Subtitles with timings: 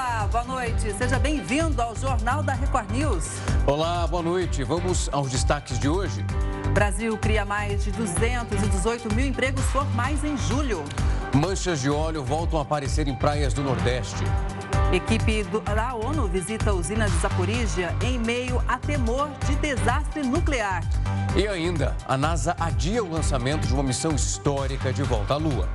[0.00, 0.94] Olá, boa noite.
[0.94, 3.26] Seja bem-vindo ao Jornal da Record News.
[3.66, 4.64] Olá, boa noite.
[4.64, 6.24] Vamos aos destaques de hoje.
[6.72, 10.82] Brasil cria mais de 218 mil empregos formais em julho.
[11.34, 14.24] Manchas de óleo voltam a aparecer em praias do Nordeste.
[14.90, 20.22] Equipe do, da ONU visita a usina de Zaporizhia em meio a temor de desastre
[20.22, 20.82] nuclear.
[21.36, 25.68] E ainda, a NASA adia o lançamento de uma missão histórica de volta à Lua.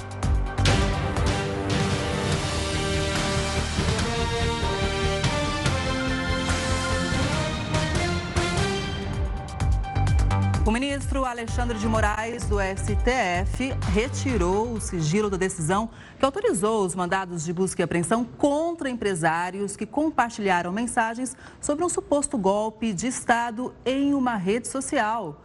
[11.15, 17.45] Ministro Alexandre de Moraes, do STF, retirou o sigilo da decisão que autorizou os mandados
[17.45, 23.73] de busca e apreensão contra empresários que compartilharam mensagens sobre um suposto golpe de Estado
[23.85, 25.41] em uma rede social.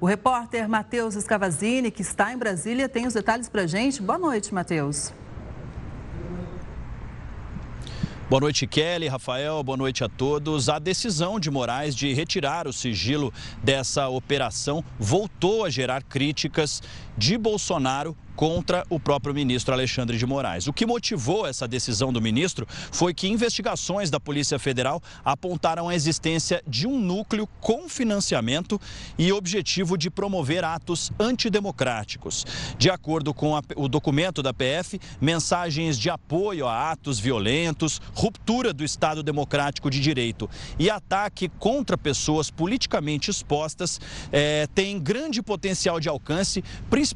[0.00, 4.00] O repórter Matheus Escavazini, que está em Brasília, tem os detalhes para a gente.
[4.00, 5.12] Boa noite, Matheus.
[8.30, 10.68] Boa noite, Kelly, Rafael, boa noite a todos.
[10.68, 16.80] A decisão de Moraes de retirar o sigilo dessa operação voltou a gerar críticas
[17.20, 20.66] de Bolsonaro contra o próprio ministro Alexandre de Moraes.
[20.66, 25.94] O que motivou essa decisão do ministro foi que investigações da Polícia Federal apontaram a
[25.94, 28.80] existência de um núcleo com financiamento
[29.18, 32.46] e objetivo de promover atos antidemocráticos.
[32.78, 38.72] De acordo com a, o documento da PF, mensagens de apoio a atos violentos, ruptura
[38.72, 40.48] do Estado Democrático de Direito
[40.78, 44.00] e ataque contra pessoas politicamente expostas
[44.32, 47.09] é, têm grande potencial de alcance, principalmente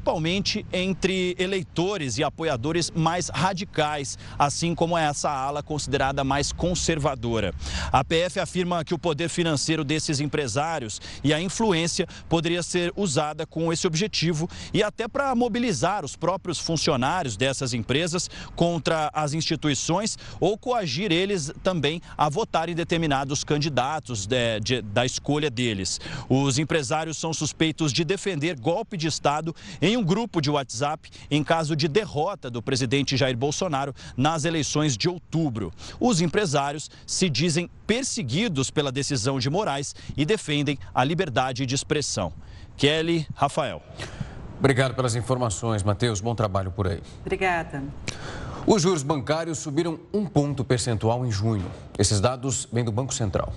[0.71, 7.53] entre eleitores e apoiadores mais radicais, assim como essa ala considerada mais conservadora.
[7.91, 13.45] A PF afirma que o poder financeiro desses empresários e a influência poderia ser usada
[13.45, 20.17] com esse objetivo e até para mobilizar os próprios funcionários dessas empresas contra as instituições
[20.39, 25.99] ou coagir eles também a votar em determinados candidatos de, de, da escolha deles.
[26.29, 31.43] Os empresários são suspeitos de defender golpe de Estado em um grupo de WhatsApp em
[31.43, 35.71] caso de derrota do presidente Jair Bolsonaro nas eleições de outubro.
[35.99, 42.33] Os empresários se dizem perseguidos pela decisão de Moraes e defendem a liberdade de expressão.
[42.75, 43.79] Kelly, Rafael.
[44.57, 46.19] Obrigado pelas informações, Matheus.
[46.19, 47.01] Bom trabalho por aí.
[47.21, 47.83] Obrigada.
[48.65, 51.69] Os juros bancários subiram um ponto percentual em junho.
[51.99, 53.53] Esses dados vêm do Banco Central.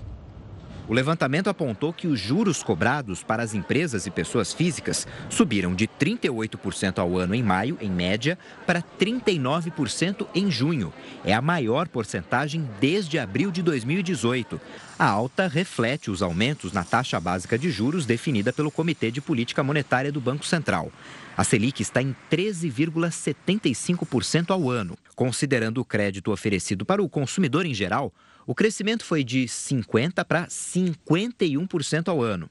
[0.89, 5.87] O levantamento apontou que os juros cobrados para as empresas e pessoas físicas subiram de
[5.87, 10.91] 38% ao ano em maio, em média, para 39% em junho.
[11.23, 14.59] É a maior porcentagem desde abril de 2018.
[14.99, 19.63] A alta reflete os aumentos na taxa básica de juros definida pelo Comitê de Política
[19.63, 20.91] Monetária do Banco Central.
[21.37, 24.97] A Selic está em 13,75% ao ano.
[25.15, 28.11] Considerando o crédito oferecido para o consumidor em geral,
[28.49, 32.49] o crescimento foi de 50% para 51% ao ano.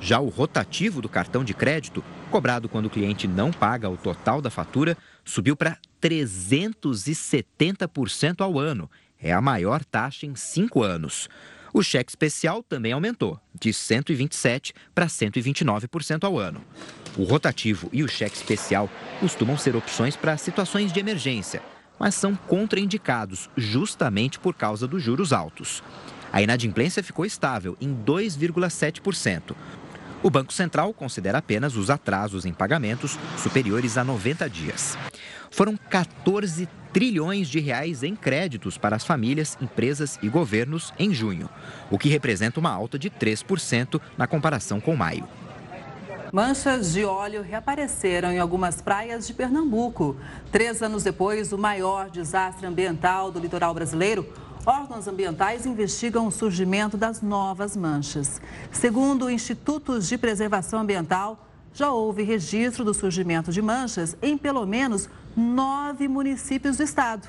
[0.00, 4.40] Já o rotativo do cartão de crédito, cobrado quando o cliente não paga o total
[4.40, 8.90] da fatura, subiu para 370% ao ano.
[9.20, 11.28] É a maior taxa em cinco anos.
[11.74, 16.64] O cheque especial também aumentou, de 127% para 129% ao ano.
[17.18, 18.88] O rotativo e o cheque especial
[19.20, 21.73] costumam ser opções para situações de emergência
[22.04, 25.82] mas são contraindicados justamente por causa dos juros altos.
[26.30, 29.56] A inadimplência ficou estável em 2,7%.
[30.22, 34.98] O Banco Central considera apenas os atrasos em pagamentos superiores a 90 dias.
[35.50, 41.48] Foram 14 trilhões de reais em créditos para as famílias, empresas e governos em junho,
[41.90, 45.26] o que representa uma alta de 3% na comparação com maio.
[46.34, 50.16] Manchas de óleo reapareceram em algumas praias de Pernambuco.
[50.50, 54.26] Três anos depois, o maior desastre ambiental do litoral brasileiro,
[54.66, 58.42] órgãos ambientais investigam o surgimento das novas manchas.
[58.72, 64.66] Segundo o Instituto de Preservação Ambiental, já houve registro do surgimento de manchas em pelo
[64.66, 67.28] menos nove municípios do estado.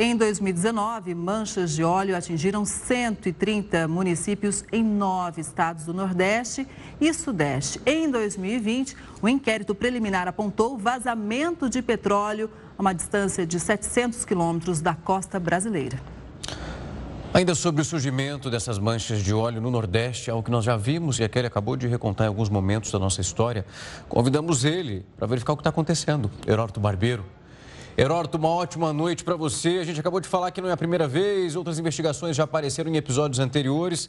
[0.00, 6.68] Em 2019, manchas de óleo atingiram 130 municípios em nove estados do Nordeste
[7.00, 7.80] e Sudeste.
[7.84, 12.48] Em 2020, o inquérito preliminar apontou vazamento de petróleo
[12.78, 16.00] a uma distância de 700 quilômetros da costa brasileira.
[17.34, 21.18] Ainda sobre o surgimento dessas manchas de óleo no Nordeste, algo que nós já vimos
[21.18, 23.66] e a Kelly acabou de recontar em alguns momentos da nossa história,
[24.08, 26.30] convidamos ele para verificar o que está acontecendo.
[26.46, 27.24] Heródoto Barbeiro,
[28.00, 29.80] Heródoto, uma ótima noite para você.
[29.80, 32.92] A gente acabou de falar que não é a primeira vez, outras investigações já apareceram
[32.92, 34.08] em episódios anteriores,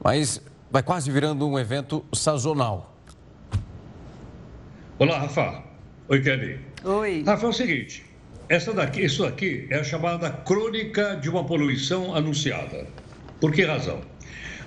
[0.00, 0.40] mas
[0.70, 2.96] vai quase virando um evento sazonal.
[5.00, 5.64] Olá, Rafa.
[6.08, 6.60] Oi, Kelly.
[6.84, 7.24] Oi.
[7.26, 8.06] Rafa, é o seguinte:
[8.48, 12.86] essa daqui, isso aqui é a chamada crônica de uma poluição anunciada.
[13.40, 14.00] Por que razão?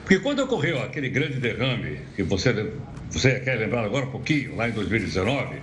[0.01, 2.51] Porque quando ocorreu aquele grande derrame, que você,
[3.09, 5.55] você quer lembrar agora um pouquinho, lá em 2019,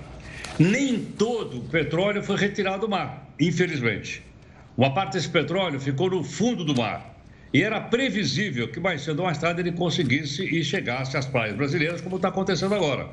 [0.59, 4.23] nem todo o petróleo foi retirado do mar, infelizmente.
[4.77, 7.13] Uma parte desse petróleo ficou no fundo do mar.
[7.53, 11.55] E era previsível que mais cedo ou mais tarde ele conseguisse e chegasse às praias
[11.55, 13.09] brasileiras, como está acontecendo agora.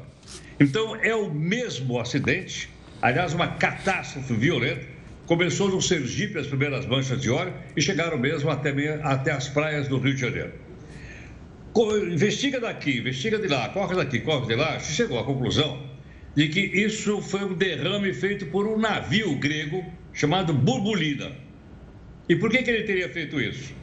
[0.59, 2.67] Então, é o mesmo acidente,
[3.01, 4.83] aliás, uma catástrofe violenta.
[5.27, 8.71] Começou no Sergipe as primeiras manchas de óleo e chegaram mesmo até,
[9.03, 10.53] até as praias do Rio de Janeiro.
[12.11, 15.90] Investiga daqui, investiga de lá, corre daqui, corre de lá, chegou à conclusão
[16.35, 19.83] de que isso foi um derrame feito por um navio grego
[20.13, 21.31] chamado Burbulina.
[22.29, 23.73] E por que, que ele teria feito isso?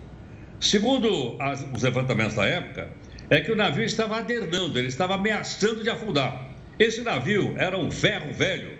[0.61, 2.89] Segundo as, os levantamentos da época,
[3.31, 6.49] é que o navio estava adernando, ele estava ameaçando de afundar.
[6.79, 8.71] Esse navio era um ferro velho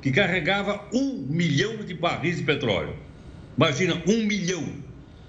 [0.00, 2.96] que carregava um milhão de barris de petróleo.
[3.56, 4.64] Imagina, um milhão.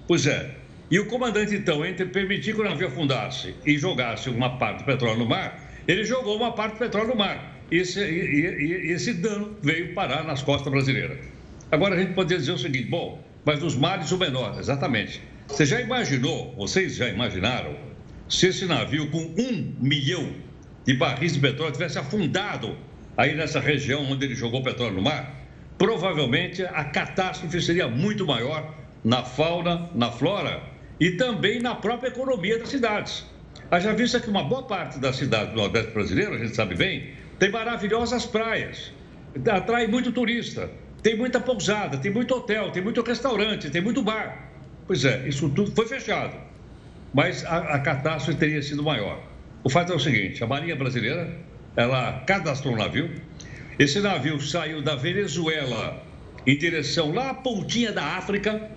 [0.06, 0.54] Pois é.
[0.90, 4.84] E o comandante, então, entre permitir que o navio afundasse e jogasse uma parte do
[4.84, 7.59] petróleo no mar, ele jogou uma parte do petróleo no mar.
[7.70, 11.18] Esse, esse dano veio parar nas costas brasileiras.
[11.70, 15.22] Agora a gente poderia dizer o seguinte: bom, mas os mares o menor, exatamente.
[15.46, 17.76] Você já imaginou, vocês já imaginaram,
[18.28, 20.32] se esse navio com um milhão
[20.84, 22.76] de barris de petróleo tivesse afundado
[23.16, 25.36] aí nessa região onde ele jogou petróleo no mar?
[25.76, 30.62] Provavelmente a catástrofe seria muito maior na fauna, na flora
[30.98, 33.24] e também na própria economia das cidades.
[33.70, 37.14] Haja vista que uma boa parte das cidades do Nordeste brasileiro, a gente sabe bem,
[37.40, 38.92] tem maravilhosas praias,
[39.50, 40.70] atrai muito turista,
[41.02, 44.50] tem muita pousada, tem muito hotel, tem muito restaurante, tem muito bar.
[44.86, 46.36] Pois é, isso tudo foi fechado,
[47.14, 49.22] mas a, a catástrofe teria sido maior.
[49.64, 51.34] O fato é o seguinte: a Marinha Brasileira
[51.74, 53.10] ela cadastrou um navio.
[53.78, 56.04] Esse navio saiu da Venezuela
[56.46, 58.70] em direção lá à pontinha da África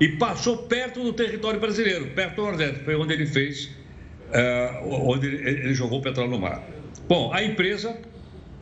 [0.00, 2.80] e passou perto do território brasileiro, perto do Nordeste.
[2.80, 3.66] Foi onde ele fez,
[4.30, 6.73] uh, onde ele, ele jogou o petróleo no mar.
[7.08, 7.96] Bom, a empresa,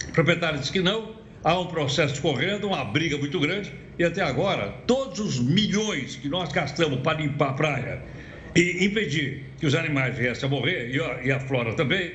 [0.09, 1.15] o proprietário disse que não,
[1.45, 6.29] há um processo correndo, uma briga muito grande, e até agora, todos os milhões que
[6.29, 8.03] nós gastamos para limpar a praia
[8.55, 12.13] e impedir que os animais viessem a morrer, e a, e a flora também,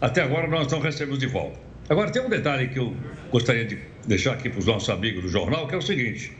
[0.00, 1.58] até agora nós não recebemos de volta.
[1.88, 2.94] Agora, tem um detalhe que eu
[3.30, 6.32] gostaria de deixar aqui para os nossos amigos do jornal, que é o seguinte: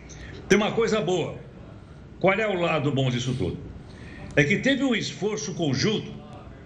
[0.49, 1.38] tem uma coisa boa.
[2.20, 3.58] Qual é o lado bom disso tudo?
[4.37, 6.19] É que teve um esforço conjunto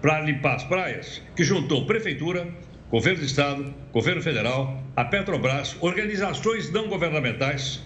[0.05, 2.47] para limpar as praias, que juntou prefeitura,
[2.91, 7.81] governo do estado, governo federal, a Petrobras, organizações não governamentais,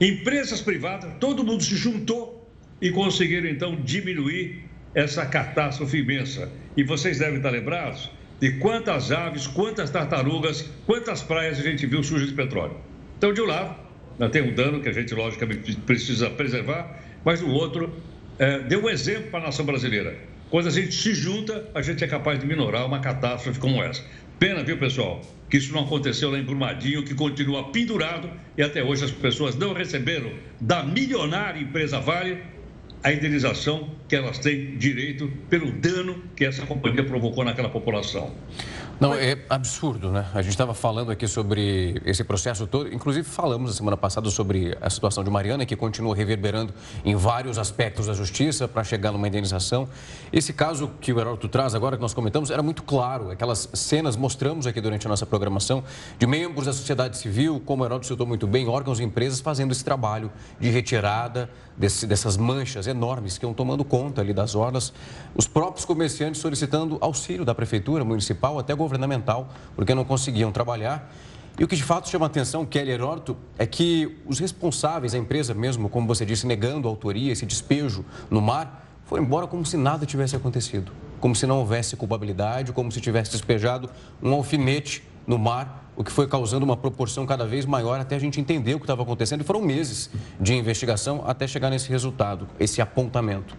[0.00, 4.64] empresas privadas, todo mundo se juntou e conseguiram então diminuir
[4.94, 6.50] essa catástrofe imensa.
[6.78, 8.10] E vocês devem estar lembrados
[8.40, 12.78] de quantas aves, quantas tartarugas, quantas praias a gente viu sujas de petróleo.
[13.18, 13.76] Então, de um lado,
[14.32, 17.94] tem um dano que a gente, logicamente, precisa preservar, mas do outro,
[18.38, 20.29] é, deu um exemplo para a nação brasileira.
[20.50, 24.04] Quando a gente se junta, a gente é capaz de minorar uma catástrofe como essa.
[24.36, 28.82] Pena, viu, pessoal, que isso não aconteceu lá em Brumadinho, que continua pendurado e até
[28.82, 32.42] hoje as pessoas não receberam da milionária empresa Vale
[33.02, 38.34] a indenização que elas têm direito pelo dano que essa companhia provocou naquela população.
[39.00, 40.26] Não, é absurdo, né?
[40.34, 44.76] A gente estava falando aqui sobre esse processo todo, inclusive falamos na semana passada sobre
[44.78, 49.26] a situação de Mariana, que continua reverberando em vários aspectos da justiça para chegar numa
[49.26, 49.88] indenização.
[50.30, 53.30] Esse caso que o Heródoto traz agora, que nós comentamos, era muito claro.
[53.30, 55.82] Aquelas cenas mostramos aqui durante a nossa programação
[56.18, 59.72] de membros da sociedade civil, como o Heródoto citou muito bem, órgãos e empresas fazendo
[59.72, 64.92] esse trabalho de retirada desse, dessas manchas enormes que estão tomando conta ali das orlas.
[65.34, 71.12] Os próprios comerciantes solicitando auxílio da prefeitura municipal, até governo governamental, porque não conseguiam trabalhar.
[71.58, 75.18] E o que de fato chama a atenção, Kelly Heródoto, é que os responsáveis, a
[75.18, 79.64] empresa mesmo, como você disse, negando a autoria, esse despejo no mar, foi embora como
[79.64, 80.92] se nada tivesse acontecido.
[81.20, 83.90] Como se não houvesse culpabilidade, como se tivesse despejado
[84.22, 88.18] um alfinete no mar, o que foi causando uma proporção cada vez maior até a
[88.18, 89.42] gente entender o que estava acontecendo.
[89.42, 90.08] E foram meses
[90.40, 93.54] de investigação até chegar nesse resultado, esse apontamento.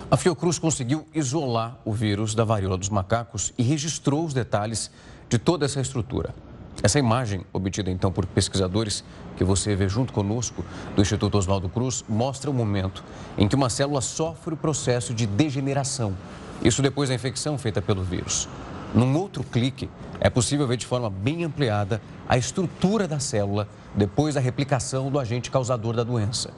[0.08, 4.88] A Fiocruz conseguiu isolar o vírus da varíola dos macacos e registrou os detalhes
[5.28, 6.32] de toda essa estrutura.
[6.80, 9.02] Essa imagem, obtida então por pesquisadores
[9.36, 13.02] que você vê junto conosco do Instituto Oswaldo Cruz, mostra o momento
[13.36, 16.16] em que uma célula sofre o processo de degeneração.
[16.62, 18.48] Isso depois da infecção feita pelo vírus.
[18.94, 24.36] Num outro clique, é possível ver de forma bem ampliada a estrutura da célula depois
[24.36, 26.52] da replicação do agente causador da doença.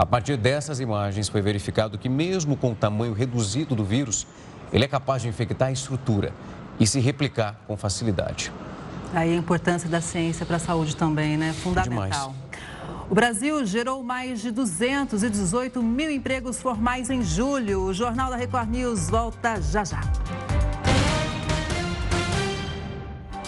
[0.00, 4.26] A partir dessas imagens, foi verificado que, mesmo com o tamanho reduzido do vírus,
[4.72, 6.32] ele é capaz de infectar a estrutura
[6.80, 8.50] e se replicar com facilidade.
[9.12, 11.52] Aí a importância da ciência para a saúde também, né?
[11.52, 12.32] Fundamental.
[12.32, 13.00] Demais.
[13.10, 17.82] O Brasil gerou mais de 218 mil empregos formais em julho.
[17.82, 20.00] O Jornal da Record News volta já já.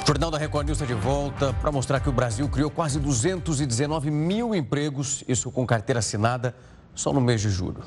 [0.02, 2.98] O Jornal da Record News está de volta para mostrar que o Brasil criou quase
[2.98, 6.56] 219 mil empregos, isso com carteira assinada,
[6.92, 7.84] só no mês de julho.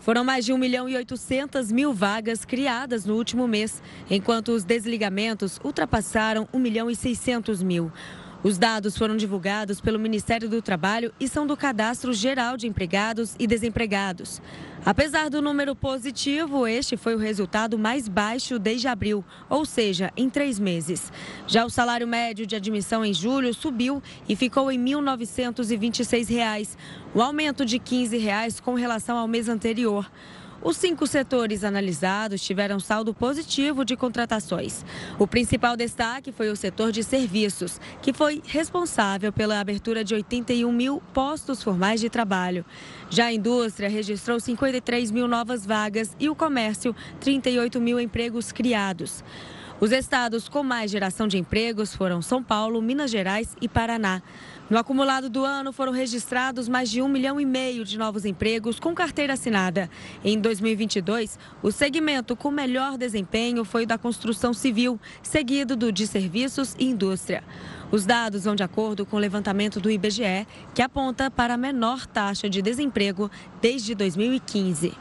[0.00, 4.64] Foram mais de 1 milhão e 800 mil vagas criadas no último mês, enquanto os
[4.64, 7.92] desligamentos ultrapassaram 1 milhão e 600 mil.
[8.44, 13.34] Os dados foram divulgados pelo Ministério do Trabalho e são do Cadastro Geral de Empregados
[13.38, 14.42] e Desempregados.
[14.84, 20.28] Apesar do número positivo, este foi o resultado mais baixo desde abril, ou seja, em
[20.28, 21.10] três meses.
[21.46, 26.76] Já o salário médio de admissão em julho subiu e ficou em R$ 1.926,
[27.14, 30.06] o aumento de 15 reais com relação ao mês anterior.
[30.64, 34.82] Os cinco setores analisados tiveram saldo positivo de contratações.
[35.18, 40.72] O principal destaque foi o setor de serviços, que foi responsável pela abertura de 81
[40.72, 42.64] mil postos formais de trabalho.
[43.10, 49.22] Já a indústria registrou 53 mil novas vagas e o comércio, 38 mil empregos criados.
[49.80, 54.22] Os estados com mais geração de empregos foram São Paulo, Minas Gerais e Paraná.
[54.70, 58.80] No acumulado do ano, foram registrados mais de um milhão e meio de novos empregos
[58.80, 59.90] com carteira assinada.
[60.24, 66.06] Em 2022, o segmento com melhor desempenho foi o da construção civil, seguido do de
[66.06, 67.44] serviços e indústria.
[67.92, 72.06] Os dados vão de acordo com o levantamento do IBGE, que aponta para a menor
[72.06, 73.30] taxa de desemprego
[73.60, 74.94] desde 2015.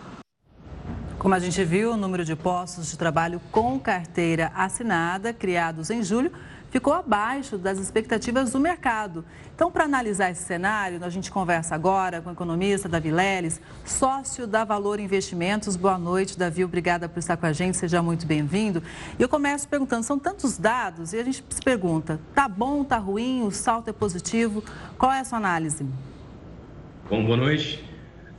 [1.17, 6.03] Como a gente viu, o número de postos de trabalho com carteira assinada, criados em
[6.03, 6.33] julho,
[6.73, 9.23] ficou abaixo das expectativas do mercado.
[9.53, 14.47] Então, para analisar esse cenário, a gente conversa agora com o economista Davi Leles, sócio
[14.47, 15.75] da Valor Investimentos.
[15.75, 16.65] Boa noite, Davi.
[16.65, 17.77] Obrigada por estar com a gente.
[17.77, 18.81] Seja muito bem-vindo.
[19.19, 22.97] E eu começo perguntando, são tantos dados e a gente se pergunta, tá bom, tá
[22.97, 24.63] ruim, o salto é positivo?
[24.97, 25.85] Qual é a sua análise?
[27.07, 27.92] Bom, boa noite.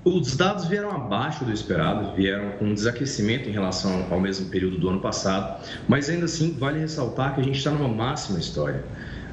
[0.04, 4.76] Os dados vieram abaixo do esperado, vieram com um desaquecimento em relação ao mesmo período
[4.76, 8.84] do ano passado, mas ainda assim vale ressaltar que a gente está numa máxima história.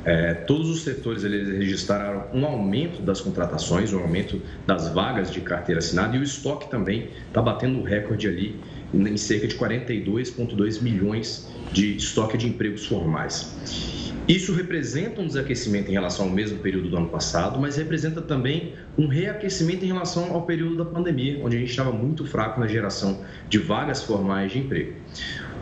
[0.05, 5.41] É, todos os setores eles registraram um aumento das contratações, um aumento das vagas de
[5.41, 8.57] carteira assinada e o estoque também está batendo o recorde ali
[8.93, 14.00] em cerca de 42,2 milhões de estoque de empregos formais.
[14.31, 18.75] Isso representa um desaquecimento em relação ao mesmo período do ano passado, mas representa também
[18.97, 22.65] um reaquecimento em relação ao período da pandemia, onde a gente estava muito fraco na
[22.65, 24.93] geração de vagas formais de emprego.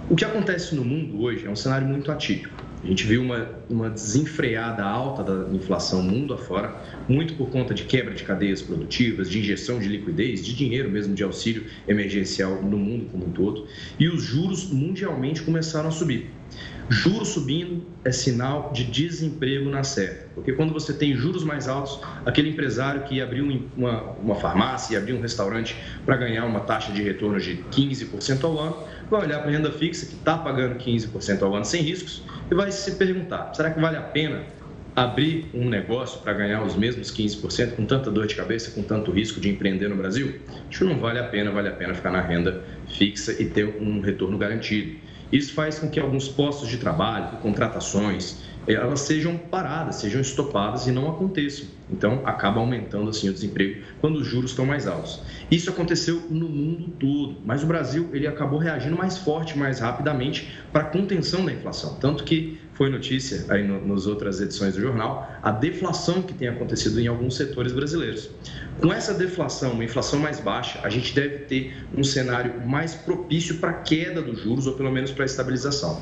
[0.08, 2.54] O que acontece no mundo hoje é um cenário muito atípico.
[2.84, 7.86] A gente viu uma, uma desenfreada alta da inflação mundo afora, muito por conta de
[7.86, 12.78] quebra de cadeias produtivas, de injeção de liquidez, de dinheiro mesmo de auxílio emergencial no
[12.78, 13.66] mundo como um todo,
[14.00, 16.30] e os juros mundialmente começaram a subir.
[16.90, 22.00] Juros subindo é sinal de desemprego na certa, porque quando você tem juros mais altos,
[22.26, 23.46] aquele empresário que abriu
[23.78, 28.58] uma, uma farmácia abriu um restaurante para ganhar uma taxa de retorno de 15% ao
[28.58, 28.78] ano,
[29.08, 32.56] vai olhar para a renda fixa, que está pagando 15% ao ano sem riscos, e
[32.56, 34.42] vai se perguntar: será que vale a pena
[34.96, 39.12] abrir um negócio para ganhar os mesmos 15% com tanta dor de cabeça, com tanto
[39.12, 40.40] risco de empreender no Brasil?
[40.68, 43.78] Acho que não vale a pena, vale a pena ficar na renda fixa e ter
[43.80, 45.08] um retorno garantido.
[45.32, 50.92] Isso faz com que alguns postos de trabalho, contratações, elas sejam paradas, sejam estopadas e
[50.92, 51.68] não aconteçam.
[51.90, 55.22] Então, acaba aumentando assim o desemprego quando os juros estão mais altos.
[55.50, 60.54] Isso aconteceu no mundo todo, mas o Brasil ele acabou reagindo mais forte, mais rapidamente
[60.72, 61.96] para a contenção da inflação.
[62.00, 66.48] Tanto que foi notícia aí no, nas outras edições do jornal a deflação que tem
[66.48, 68.30] acontecido em alguns setores brasileiros.
[68.80, 73.56] Com essa deflação, uma inflação mais baixa, a gente deve ter um cenário mais propício
[73.56, 76.02] para a queda dos juros ou pelo menos para a estabilização.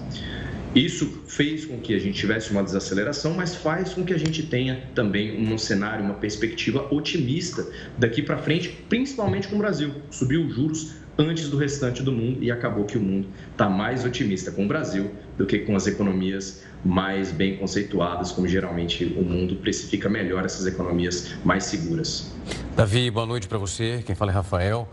[0.76, 4.44] Isso fez com que a gente tivesse uma desaceleração, mas faz com que a gente
[4.44, 7.68] tenha também um cenário, uma perspectiva otimista
[7.98, 9.92] daqui para frente, principalmente com o Brasil.
[10.12, 14.06] Subiu os juros antes do restante do mundo e acabou que o mundo está mais
[14.06, 19.24] otimista com o Brasil do que com as economias mais bem conceituadas, como geralmente o
[19.24, 22.32] mundo precifica melhor essas economias mais seguras.
[22.76, 24.04] Davi, boa noite para você.
[24.06, 24.88] Quem fala é Rafael.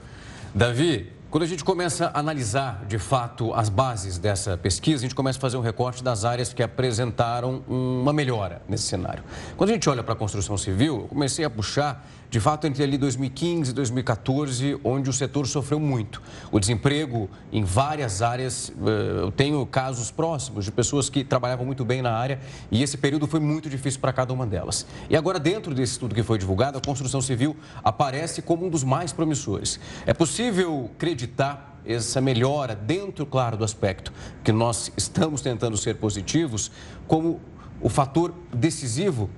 [0.55, 5.17] Davi, quando a gente começa a analisar de fato as bases dessa pesquisa, a gente
[5.17, 9.25] começa a fazer um recorte das áreas que apresentaram uma melhora nesse cenário.
[9.57, 12.83] Quando a gente olha para a construção civil, eu comecei a puxar de fato, entre
[12.83, 16.21] ali 2015 e 2014, onde o setor sofreu muito.
[16.51, 21.85] O desemprego em várias áreas, eh, eu tenho casos próximos de pessoas que trabalhavam muito
[21.85, 22.41] bem na área
[22.73, 24.85] e esse período foi muito difícil para cada uma delas.
[25.09, 28.83] E agora, dentro desse estudo que foi divulgado, a construção civil aparece como um dos
[28.83, 29.79] mais promissores.
[30.05, 34.13] É possível acreditar essa melhora dentro, claro, do aspecto
[34.43, 36.73] que nós estamos tentando ser positivos,
[37.07, 37.41] como
[37.81, 39.31] o fator decisivo?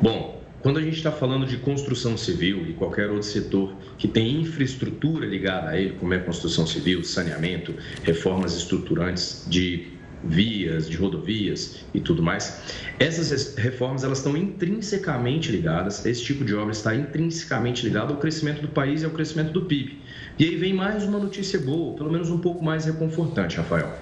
[0.00, 4.40] Bom, quando a gente está falando de construção civil e qualquer outro setor que tem
[4.40, 9.88] infraestrutura ligada a ele, como é construção civil, saneamento, reformas estruturantes de
[10.24, 12.62] vias, de rodovias e tudo mais,
[12.98, 18.62] essas reformas elas estão intrinsecamente ligadas, esse tipo de obra está intrinsecamente ligado ao crescimento
[18.62, 19.98] do país e ao crescimento do PIB.
[20.38, 23.94] E aí vem mais uma notícia boa, pelo menos um pouco mais reconfortante, Rafael.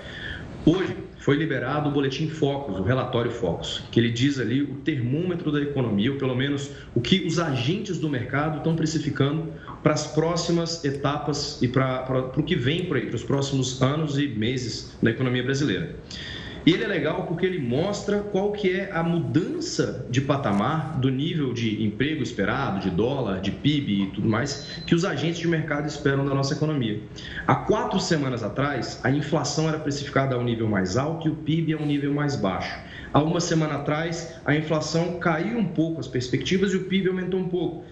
[0.65, 5.53] Hoje foi liberado o boletim Focus, o relatório Focus, que ele diz ali o termômetro
[5.53, 9.47] da economia, ou pelo menos o que os agentes do mercado estão precificando
[9.85, 13.81] para as próximas etapas e para, para, o que vem por aí, para os próximos
[13.81, 15.95] anos e meses da economia brasileira.
[16.65, 21.11] E ele é legal porque ele mostra qual que é a mudança de patamar do
[21.11, 25.49] nível de emprego esperado, de dólar, de PIB e tudo mais, que os agentes de
[25.49, 27.01] mercado esperam da nossa economia.
[27.49, 31.35] Há quatro semanas atrás, a inflação era precificada a um nível mais alto e o
[31.35, 32.79] PIB a um nível mais baixo.
[33.13, 37.41] Há uma semana atrás, a inflação caiu um pouco as perspectivas e o PIB aumentou
[37.41, 37.85] um pouco.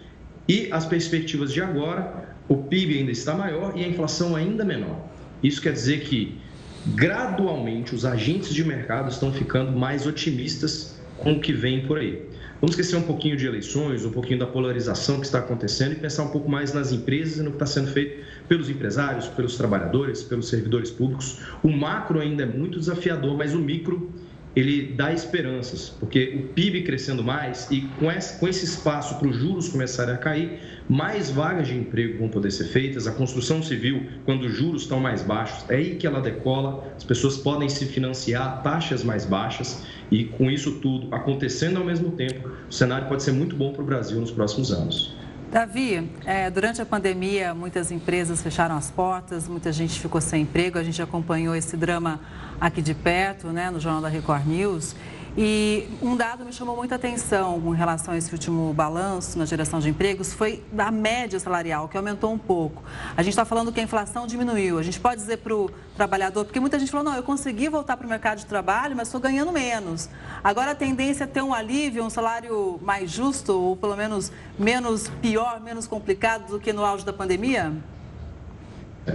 [0.48, 5.10] E as perspectivas de agora, o PIB ainda está maior e a inflação ainda menor.
[5.42, 6.39] Isso quer dizer que
[6.86, 12.22] gradualmente os agentes de mercado estão ficando mais otimistas com o que vem por aí.
[12.60, 16.24] Vamos esquecer um pouquinho de eleições, um pouquinho da polarização que está acontecendo e pensar
[16.24, 20.22] um pouco mais nas empresas e no que está sendo feito pelos empresários, pelos trabalhadores,
[20.22, 21.38] pelos servidores públicos.
[21.62, 24.10] O macro ainda é muito desafiador, mas o micro
[24.54, 29.28] ele dá esperanças, porque o PIB crescendo mais e com esse, com esse espaço para
[29.28, 30.58] os juros começarem a cair,
[30.88, 33.06] mais vagas de emprego vão poder ser feitas.
[33.06, 37.04] A construção civil, quando os juros estão mais baixos, é aí que ela decola, as
[37.04, 42.10] pessoas podem se financiar a taxas mais baixas e com isso tudo acontecendo ao mesmo
[42.10, 45.14] tempo, o cenário pode ser muito bom para o Brasil nos próximos anos.
[45.50, 50.78] Davi, é, durante a pandemia, muitas empresas fecharam as portas, muita gente ficou sem emprego.
[50.78, 52.20] A gente acompanhou esse drama
[52.60, 54.94] aqui de perto, né, no Jornal da Record News.
[55.38, 59.78] E um dado me chamou muita atenção com relação a esse último balanço na geração
[59.78, 62.82] de empregos foi da média salarial, que aumentou um pouco.
[63.16, 64.76] A gente está falando que a inflação diminuiu.
[64.76, 67.96] A gente pode dizer para o trabalhador, porque muita gente falou, não, eu consegui voltar
[67.96, 70.08] para o mercado de trabalho, mas estou ganhando menos.
[70.42, 75.08] Agora a tendência é ter um alívio, um salário mais justo, ou pelo menos menos
[75.22, 77.72] pior, menos complicado do que no auge da pandemia?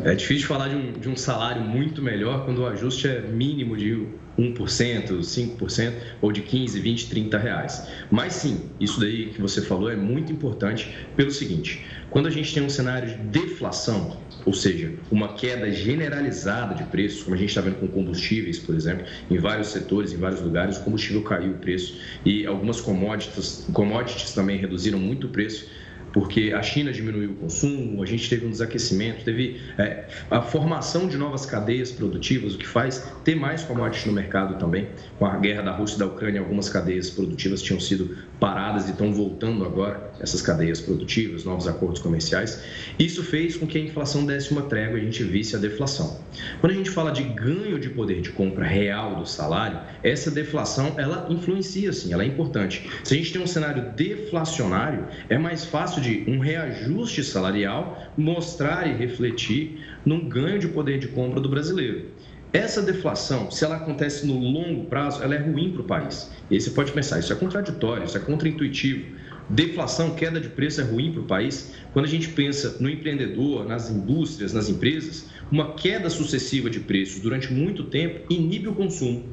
[0.04, 3.78] É difícil falar de um, de um salário muito melhor quando o ajuste é mínimo
[3.78, 7.88] de 1%, 5% ou de 15, 20, 30 reais.
[8.12, 12.54] Mas sim, isso daí que você falou é muito importante pelo seguinte: quando a gente
[12.54, 17.50] tem um cenário de deflação, ou seja, uma queda generalizada de preços, como a gente
[17.50, 21.52] está vendo com combustíveis, por exemplo, em vários setores, em vários lugares, o combustível caiu
[21.52, 25.68] o preço e algumas commodities, commodities também reduziram muito o preço
[26.16, 31.10] porque a China diminuiu o consumo, a gente teve um desaquecimento, teve é, a formação
[31.10, 34.88] de novas cadeias produtivas, o que faz ter mais commodities no mercado também.
[35.20, 38.92] Com a guerra da Rússia e da Ucrânia, algumas cadeias produtivas tinham sido paradas e
[38.92, 42.64] estão voltando agora essas cadeias produtivas, novos acordos comerciais.
[43.00, 46.20] Isso fez com que a inflação desse uma trégua e a gente visse a deflação.
[46.62, 50.94] Quando a gente fala de ganho de poder de compra real do salário, essa deflação
[50.96, 52.88] ela influencia sim, ela é importante.
[53.04, 58.88] Se a gente tem um cenário deflacionário, é mais fácil de um reajuste salarial mostrar
[58.88, 62.12] e refletir num ganho de poder de compra do brasileiro.
[62.56, 66.32] Essa deflação, se ela acontece no longo prazo, ela é ruim para o país.
[66.50, 69.14] E aí você pode pensar, isso é contraditório, isso é contraintuitivo.
[69.50, 71.76] Deflação, queda de preço é ruim para o país.
[71.92, 77.22] Quando a gente pensa no empreendedor, nas indústrias, nas empresas, uma queda sucessiva de preços
[77.22, 79.24] durante muito tempo inibe o consumo.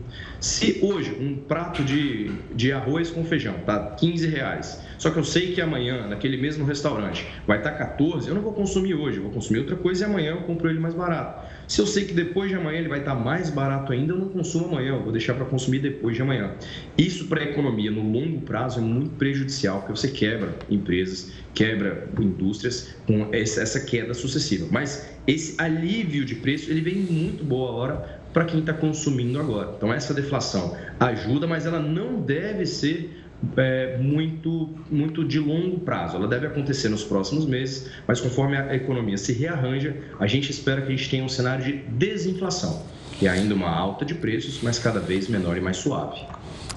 [0.40, 5.24] Se hoje um prato de, de arroz com feijão está 15 reais, só que eu
[5.24, 9.18] sei que amanhã, naquele mesmo restaurante, vai estar tá 14, eu não vou consumir hoje,
[9.18, 11.42] vou consumir outra coisa e amanhã eu compro ele mais barato.
[11.72, 14.28] Se eu sei que depois de amanhã ele vai estar mais barato ainda, eu não
[14.28, 16.52] consumo amanhã, eu vou deixar para consumir depois de amanhã.
[16.98, 22.10] Isso para a economia no longo prazo é muito prejudicial, porque você quebra empresas, quebra
[22.20, 24.68] indústrias com essa queda sucessiva.
[24.70, 29.72] Mas esse alívio de preço, ele vem muito boa hora para quem está consumindo agora.
[29.74, 33.21] Então essa deflação ajuda, mas ela não deve ser
[33.56, 36.16] é, muito, muito de longo prazo.
[36.16, 40.82] Ela deve acontecer nos próximos meses, mas conforme a economia se rearranja, a gente espera
[40.82, 42.84] que a gente tenha um cenário de desinflação,
[43.18, 46.20] que é ainda uma alta de preços, mas cada vez menor e mais suave.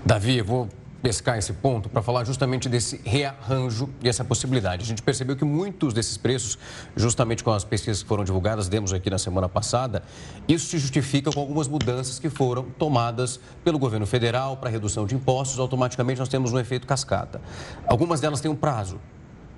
[0.05, 0.69] Davi, vou
[1.05, 4.81] pescar esse ponto para falar justamente desse rearranjo e essa possibilidade.
[4.81, 6.57] A gente percebeu que muitos desses preços,
[6.95, 10.01] justamente com as pesquisas que foram divulgadas, demos aqui na semana passada,
[10.47, 15.13] isso se justifica com algumas mudanças que foram tomadas pelo governo federal para redução de
[15.13, 15.59] impostos.
[15.59, 17.39] Automaticamente nós temos um efeito cascata.
[17.85, 18.99] Algumas delas têm um prazo.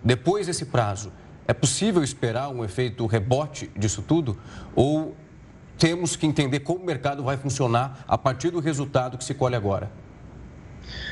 [0.03, 1.13] Depois desse prazo,
[1.47, 4.37] é possível esperar um efeito rebote disso tudo?
[4.75, 5.15] Ou
[5.77, 9.55] temos que entender como o mercado vai funcionar a partir do resultado que se colhe
[9.55, 9.89] agora?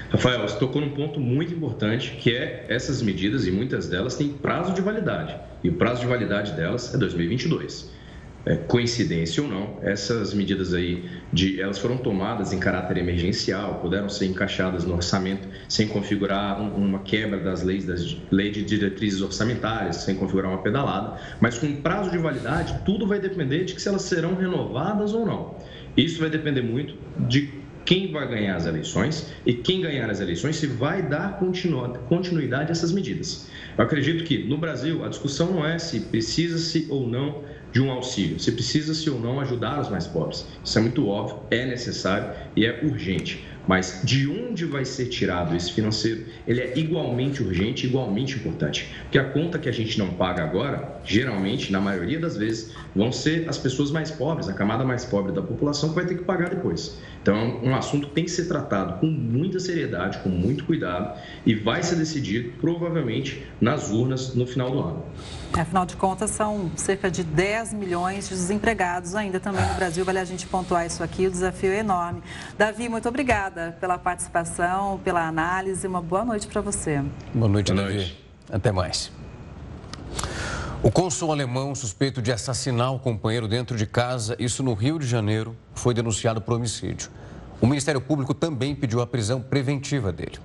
[0.10, 4.30] Rafael, você tocou num ponto muito importante, que é essas medidas, e muitas delas têm
[4.30, 5.36] prazo de validade.
[5.64, 7.94] E o prazo de validade delas é 2022.
[8.46, 14.08] É, coincidência ou não, essas medidas aí, de, elas foram tomadas em caráter emergencial, puderam
[14.08, 19.24] ser encaixadas no orçamento sem configurar um, uma quebra das leis, das leis de diretrizes
[19.24, 23.82] orçamentárias, sem configurar uma pedalada, mas com prazo de validade, tudo vai depender de que
[23.82, 25.56] se elas serão renovadas ou não.
[25.98, 26.94] Isso vai depender muito
[27.28, 31.40] de quem vai ganhar as eleições e quem ganhar as eleições se vai dar
[32.10, 33.48] continuidade a essas medidas.
[33.78, 37.92] Eu acredito que no Brasil a discussão não é se precisa-se ou não de um
[37.92, 40.48] auxílio, se precisa-se ou não ajudar os mais pobres.
[40.64, 43.46] Isso é muito óbvio, é necessário e é urgente.
[43.68, 48.94] Mas de onde vai ser tirado esse financeiro, ele é igualmente urgente, igualmente importante.
[49.04, 53.12] Porque a conta que a gente não paga agora, geralmente, na maioria das vezes, vão
[53.12, 56.24] ser as pessoas mais pobres, a camada mais pobre da população que vai ter que
[56.24, 57.00] pagar depois.
[57.22, 61.20] Então, é um assunto que tem que ser tratado com muita seriedade, com muito cuidado
[61.46, 65.04] e vai ser decidido provavelmente nas urnas no final do ano.
[65.58, 70.04] Afinal de contas, são cerca de 10 milhões de desempregados ainda também no Brasil.
[70.04, 72.22] Vale a gente pontuar isso aqui, o desafio é enorme.
[72.58, 75.88] Davi, muito obrigada pela participação, pela análise.
[75.88, 77.02] Uma boa noite para você.
[77.34, 77.96] Boa noite, boa Davi.
[77.96, 78.26] Noite.
[78.52, 79.12] Até mais.
[80.84, 85.08] O cônsul alemão suspeito de assassinar o companheiro dentro de casa, isso no Rio de
[85.08, 87.10] Janeiro, foi denunciado por homicídio.
[87.62, 90.38] O Ministério Público também pediu a prisão preventiva dele.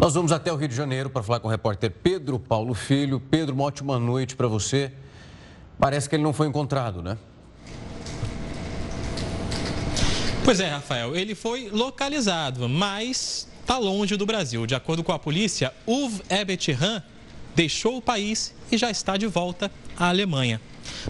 [0.00, 3.20] Nós vamos até o Rio de Janeiro para falar com o repórter Pedro Paulo Filho.
[3.20, 4.90] Pedro, uma ótima noite para você.
[5.78, 7.18] Parece que ele não foi encontrado, né?
[10.42, 14.64] Pois é, Rafael, ele foi localizado, mas está longe do Brasil.
[14.64, 17.02] De acordo com a polícia, Uwe Ebert-Han
[17.54, 20.62] deixou o país e já está de volta à Alemanha.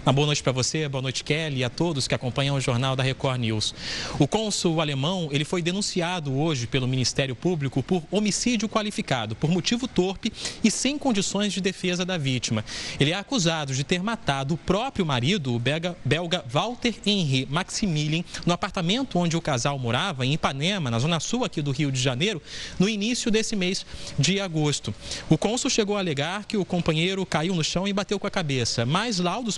[0.05, 2.95] Uma boa noite para você, boa noite Kelly e a todos que acompanham o jornal
[2.95, 3.75] da Record News.
[4.19, 9.87] O cônsul alemão ele foi denunciado hoje pelo Ministério Público por homicídio qualificado, por motivo
[9.87, 10.31] torpe
[10.63, 12.63] e sem condições de defesa da vítima.
[12.99, 18.23] Ele é acusado de ter matado o próprio marido, o belga, belga Walter Henry Maximilian,
[18.45, 21.99] no apartamento onde o casal morava, em Ipanema, na zona sul aqui do Rio de
[21.99, 22.41] Janeiro,
[22.79, 23.85] no início desse mês
[24.17, 24.93] de agosto.
[25.29, 28.31] O cônsul chegou a alegar que o companheiro caiu no chão e bateu com a
[28.31, 29.57] cabeça, mas laudos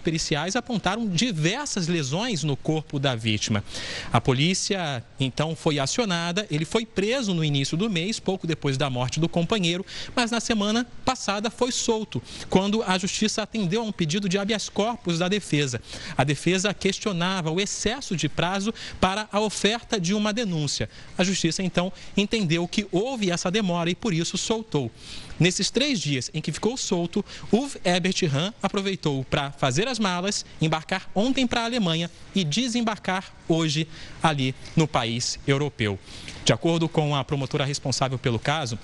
[0.55, 3.63] apontaram diversas lesões no corpo da vítima.
[4.11, 8.89] A polícia então foi acionada, ele foi preso no início do mês, pouco depois da
[8.89, 13.91] morte do companheiro, mas na semana passada foi solto, quando a justiça atendeu a um
[13.91, 15.81] pedido de habeas corpus da defesa.
[16.17, 20.89] A defesa questionava o excesso de prazo para a oferta de uma denúncia.
[21.17, 24.91] A justiça então entendeu que houve essa demora e por isso soltou.
[25.39, 30.45] Nesses três dias em que ficou solto, Uwe Ebert Hahn aproveitou para fazer as malas,
[30.61, 33.87] embarcar ontem para a Alemanha e desembarcar hoje
[34.21, 35.99] ali no país europeu.
[36.45, 38.77] De acordo com a promotora responsável pelo caso,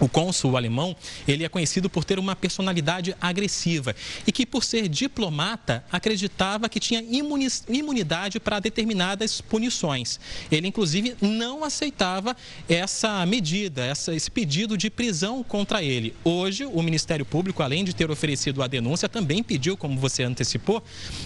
[0.00, 3.94] o cônsul alemão, ele é conhecido por ter uma personalidade agressiva
[4.26, 7.02] e que, por ser diplomata, acreditava que tinha
[7.68, 10.20] imunidade para determinadas punições.
[10.50, 12.36] Ele, inclusive, não aceitava
[12.68, 16.14] essa medida, essa, esse pedido de prisão contra ele.
[16.24, 20.82] Hoje, o Ministério Público, além de ter oferecido a denúncia, também pediu, como você antecipou,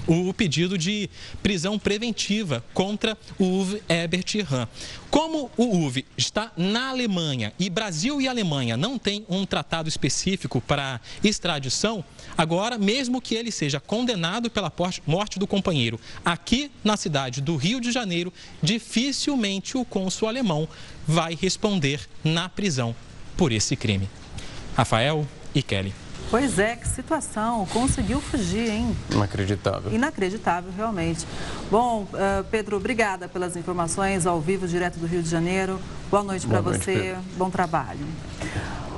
[0.07, 1.11] o pedido de
[1.43, 4.67] prisão preventiva contra o Uwe Ebert Hahn.
[5.11, 10.61] Como o UV está na Alemanha e Brasil e Alemanha não têm um tratado específico
[10.61, 12.05] para extradição,
[12.37, 14.73] agora, mesmo que ele seja condenado pela
[15.07, 20.69] morte do companheiro aqui na cidade do Rio de Janeiro, dificilmente o cônsul alemão
[21.07, 22.95] vai responder na prisão
[23.37, 24.09] por esse crime.
[24.77, 26.02] Rafael e Kelly.
[26.33, 27.67] Pois é, que situação.
[27.67, 28.97] Conseguiu fugir, hein?
[29.11, 29.93] Inacreditável.
[29.93, 31.27] Inacreditável, realmente.
[31.71, 35.79] Bom, uh, Pedro, obrigada pelas informações ao vivo, direto do Rio de Janeiro.
[36.11, 36.95] Boa noite para você.
[36.95, 37.21] Pedro.
[37.37, 38.07] Bom trabalho.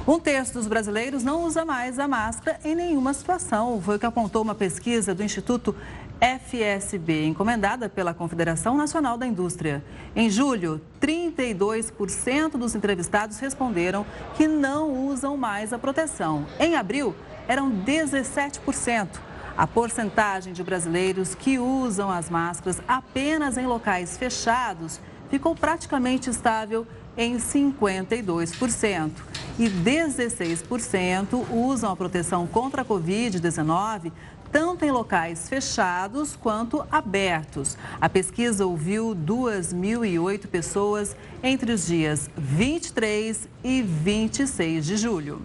[0.06, 3.82] Um terço dos brasileiros não usa mais a máscara em nenhuma situação.
[3.82, 5.74] Foi o que apontou uma pesquisa do Instituto
[6.20, 9.84] FSB, encomendada pela Confederação Nacional da Indústria.
[10.14, 16.46] Em julho, 32% dos entrevistados responderam que não usam mais a proteção.
[16.58, 17.14] Em abril,
[17.46, 19.08] eram 17%.
[19.56, 25.00] A porcentagem de brasileiros que usam as máscaras apenas em locais fechados
[25.30, 29.10] ficou praticamente estável em 52%.
[29.56, 34.10] E 16% usam a proteção contra a Covid-19
[34.54, 37.76] tanto em locais fechados quanto abertos.
[38.00, 45.42] A pesquisa ouviu 2.008 pessoas entre os dias 23 e 26 de julho.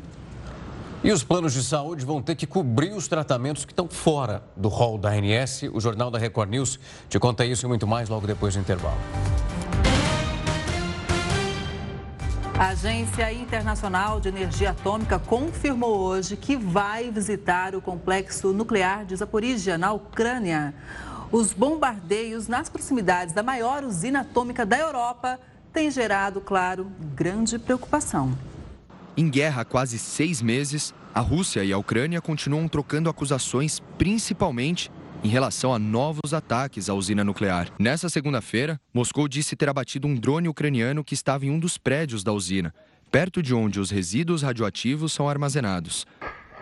[1.04, 4.68] E os planos de saúde vão ter que cobrir os tratamentos que estão fora do
[4.68, 5.64] rol da ANS.
[5.74, 9.00] O Jornal da Record News te conta isso e muito mais logo depois do intervalo.
[12.60, 19.16] A Agência Internacional de Energia Atômica confirmou hoje que vai visitar o complexo nuclear de
[19.16, 20.74] Zaporizhia, na Ucrânia.
[21.32, 25.40] Os bombardeios nas proximidades da maior usina atômica da Europa
[25.72, 28.38] têm gerado, claro, grande preocupação.
[29.16, 34.92] Em guerra há quase seis meses, a Rússia e a Ucrânia continuam trocando acusações, principalmente
[35.24, 37.70] em relação a novos ataques à usina nuclear.
[37.78, 42.24] Nessa segunda-feira, Moscou disse ter abatido um drone ucraniano que estava em um dos prédios
[42.24, 42.74] da usina,
[43.12, 46.06] perto de onde os resíduos radioativos são armazenados.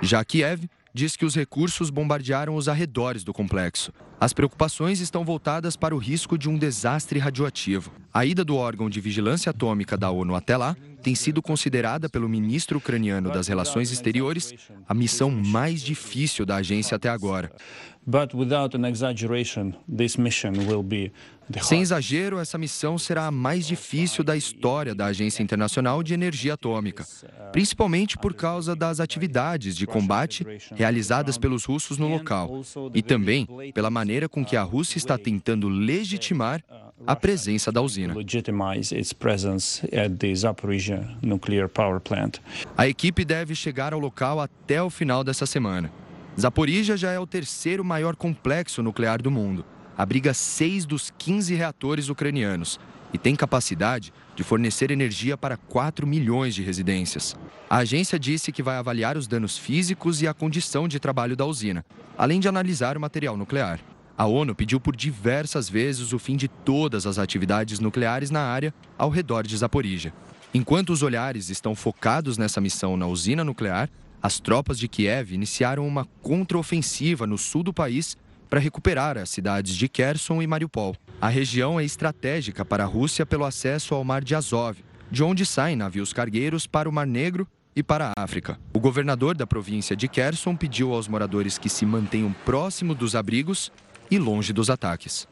[0.02, 3.94] Já Kiev diz que os recursos bombardearam os arredores do complexo.
[4.20, 7.92] As preocupações estão voltadas para o risco de um desastre radioativo.
[8.12, 12.28] A ida do órgão de vigilância atômica da ONU até lá tem sido considerada pelo
[12.28, 14.56] ministro ucraniano das Relações Exteriores
[14.90, 17.52] a missão mais difícil da agência até agora.
[21.62, 26.54] Sem exagero, essa missão será a mais difícil da história da Agência Internacional de Energia
[26.54, 27.06] Atômica,
[27.52, 32.62] principalmente por causa das atividades de combate realizadas pelos russos no local
[32.94, 36.64] e também pela maneira com que a Rússia está tentando legitimar
[37.06, 38.16] a presença da usina.
[42.78, 45.92] A equipe deve chegar ao local até o final dessa semana.
[46.40, 49.66] Zaporizhia já é o terceiro maior complexo nuclear do mundo.
[49.98, 52.80] Abriga seis dos 15 reatores ucranianos
[53.12, 57.36] e tem capacidade de fornecer energia para 4 milhões de residências.
[57.68, 61.44] A agência disse que vai avaliar os danos físicos e a condição de trabalho da
[61.44, 61.84] usina,
[62.16, 63.80] além de analisar o material nuclear.
[64.16, 68.72] A ONU pediu por diversas vezes o fim de todas as atividades nucleares na área
[68.96, 70.14] ao redor de Zaporizhia.
[70.54, 73.90] Enquanto os olhares estão focados nessa missão na usina nuclear,
[74.22, 78.18] as tropas de Kiev iniciaram uma contraofensiva no sul do país
[78.50, 80.96] para recuperar as cidades de Kherson e Mariupol.
[81.20, 84.78] A região é estratégica para a Rússia pelo acesso ao Mar de Azov,
[85.12, 88.60] de onde saem navios cargueiros para o Mar Negro e para a África.
[88.74, 93.72] O governador da província de Kherson pediu aos moradores que se mantenham próximo dos abrigos
[94.10, 95.28] e longe dos ataques.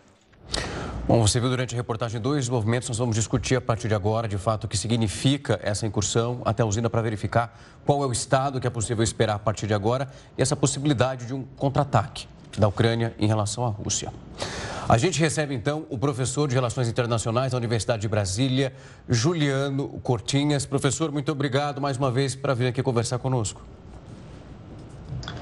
[1.08, 4.28] Bom, você viu durante a reportagem dois movimentos, nós vamos discutir a partir de agora,
[4.28, 8.12] de fato, o que significa essa incursão até a usina para verificar qual é o
[8.12, 12.28] estado que é possível esperar a partir de agora e essa possibilidade de um contra-ataque
[12.58, 14.12] da Ucrânia em relação à Rússia.
[14.90, 18.74] A gente recebe então o professor de Relações Internacionais da Universidade de Brasília,
[19.08, 20.66] Juliano Cortinhas.
[20.66, 23.62] Professor, muito obrigado mais uma vez por vir aqui conversar conosco.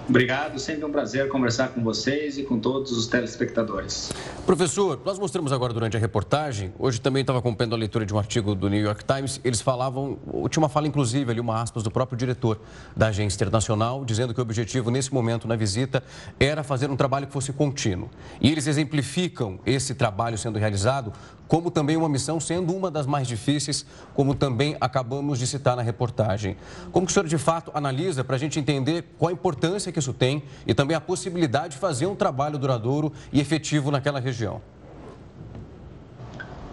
[0.08, 4.12] Obrigado, sempre um prazer conversar com vocês e com todos os telespectadores.
[4.46, 8.18] Professor, nós mostramos agora durante a reportagem, hoje também estava acompanhando a leitura de um
[8.18, 10.18] artigo do New York Times, eles falavam,
[10.50, 12.60] tinha uma fala inclusive ali, uma aspas do próprio diretor
[12.96, 16.04] da agência internacional, dizendo que o objetivo nesse momento na visita
[16.38, 18.10] era fazer um trabalho que fosse contínuo.
[18.42, 21.14] E eles exemplificam esse trabalho sendo realizado
[21.54, 23.86] como também uma missão sendo uma das mais difíceis,
[24.16, 26.58] como também acabamos de citar na reportagem.
[26.92, 30.00] Como que o senhor de fato analisa para a gente entender qual a importância que
[30.00, 34.64] isso tem e também a possibilidade de fazer um trabalho duradouro e efetivo naquela região?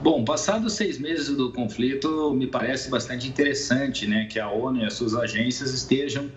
[0.01, 4.87] Bom, passados seis meses do conflito, me parece bastante interessante né, que a ONU e
[4.87, 6.31] as suas agências estejam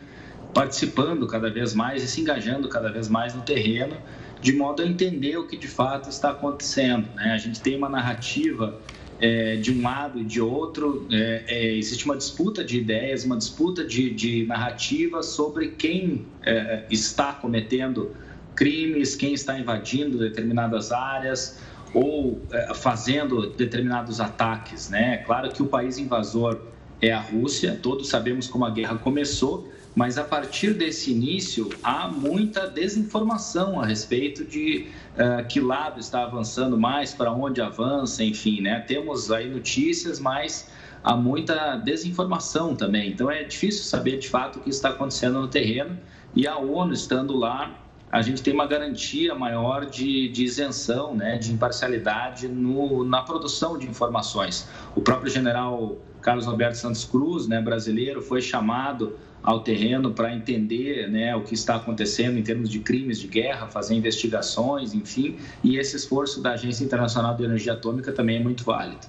[0.53, 3.95] participando cada vez mais e se engajando cada vez mais no terreno
[4.43, 7.07] de modo a entender o que de fato está acontecendo.
[7.15, 7.31] Né?
[7.31, 8.77] A gente tem uma narrativa
[9.21, 13.37] é, de um lado e de outro, é, é, existe uma disputa de ideias, uma
[13.37, 18.13] disputa de, de narrativa sobre quem é, está cometendo
[18.53, 21.57] crimes, quem está invadindo determinadas áreas
[21.93, 24.89] ou é, fazendo determinados ataques.
[24.89, 25.19] Né?
[25.19, 26.59] Claro que o país invasor
[27.01, 32.07] é a Rússia, todos sabemos como a guerra começou, mas a partir desse início há
[32.07, 38.61] muita desinformação a respeito de uh, que lado está avançando mais, para onde avança, enfim,
[38.61, 38.79] né?
[38.81, 40.69] Temos aí notícias, mas
[41.03, 43.11] há muita desinformação também.
[43.11, 45.99] Então é difícil saber de fato o que está acontecendo no terreno
[46.35, 47.79] e a ONU estando lá
[48.13, 53.75] a gente tem uma garantia maior de, de isenção, né, de imparcialidade no, na produção
[53.75, 54.69] de informações.
[54.95, 61.09] O próprio general Carlos Roberto Santos Cruz, né, brasileiro, foi chamado ao terreno para entender
[61.09, 65.77] né, o que está acontecendo em termos de crimes de guerra, fazer investigações, enfim, e
[65.77, 69.05] esse esforço da Agência Internacional de Energia Atômica também é muito válido.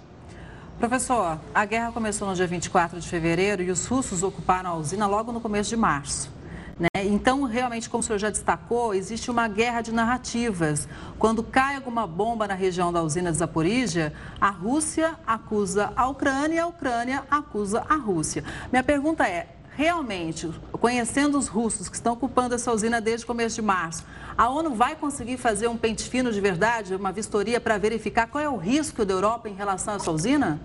[0.79, 5.07] Professor, a guerra começou no dia 24 de fevereiro e os russos ocuparam a usina
[5.07, 6.35] logo no começo de março.
[6.79, 6.89] Né?
[7.05, 10.89] Então, realmente, como o senhor já destacou, existe uma guerra de narrativas.
[11.19, 16.57] Quando cai alguma bomba na região da usina de Zaporizhia, a Rússia acusa a Ucrânia
[16.57, 18.43] e a Ucrânia acusa a Rússia.
[18.73, 23.57] Minha pergunta é: realmente, conhecendo os russos que estão ocupando essa usina desde o começo
[23.57, 24.05] de março,
[24.37, 28.43] a ONU vai conseguir fazer um pente fino de verdade, uma vistoria para verificar qual
[28.43, 30.61] é o risco da Europa em relação a essa usina?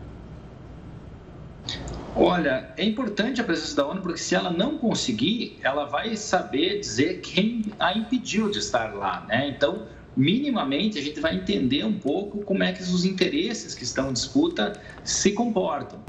[2.16, 6.80] Olha, é importante a presença da ONU porque se ela não conseguir, ela vai saber
[6.80, 9.48] dizer quem a impediu de estar lá, né?
[9.48, 14.10] Então, minimamente a gente vai entender um pouco como é que os interesses que estão
[14.10, 16.09] em disputa se comportam.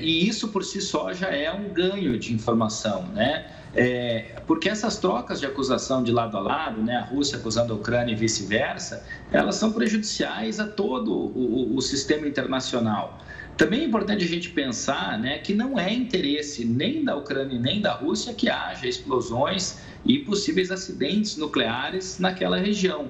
[0.00, 3.46] E isso por si só já é um ganho de informação, né?
[3.76, 7.76] É, porque essas trocas de acusação de lado a lado, né, a Rússia acusando a
[7.76, 13.20] Ucrânia e vice-versa, elas são prejudiciais a todo o, o, sistema internacional.
[13.56, 17.80] Também é importante a gente pensar né, que não é interesse nem da Ucrânia nem
[17.80, 23.08] da Rússia que haja explosões e possíveis acidentes nucleares naquela região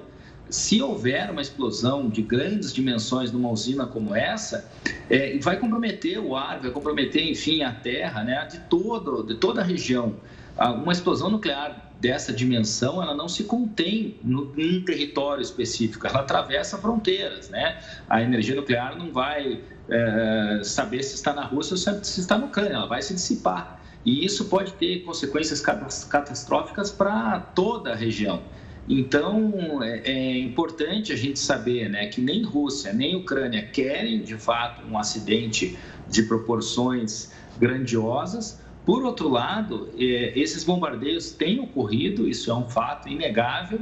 [0.49, 4.69] se houver uma explosão de grandes dimensões numa usina como essa,
[5.09, 9.61] é, vai comprometer o ar, vai comprometer, enfim, a terra né, de, todo, de toda
[9.61, 10.15] a região.
[10.57, 16.19] Ah, uma explosão nuclear dessa dimensão, ela não se contém no, num território específico, ela
[16.19, 17.79] atravessa fronteiras, né?
[18.09, 22.47] A energia nuclear não vai é, saber se está na Rússia ou se está no
[22.47, 23.81] Ucrânia, ela vai se dissipar.
[24.05, 28.41] E isso pode ter consequências catastróficas para toda a região.
[28.87, 34.35] Então, é, é, importante a gente saber né, que nem Rússia nem Ucrânia querem, de
[34.35, 38.61] fato, um acidente de proporções grandiosas.
[38.85, 43.79] Por outro lado, é, esses bombardeios têm ocorrido, isso é um fato inegável,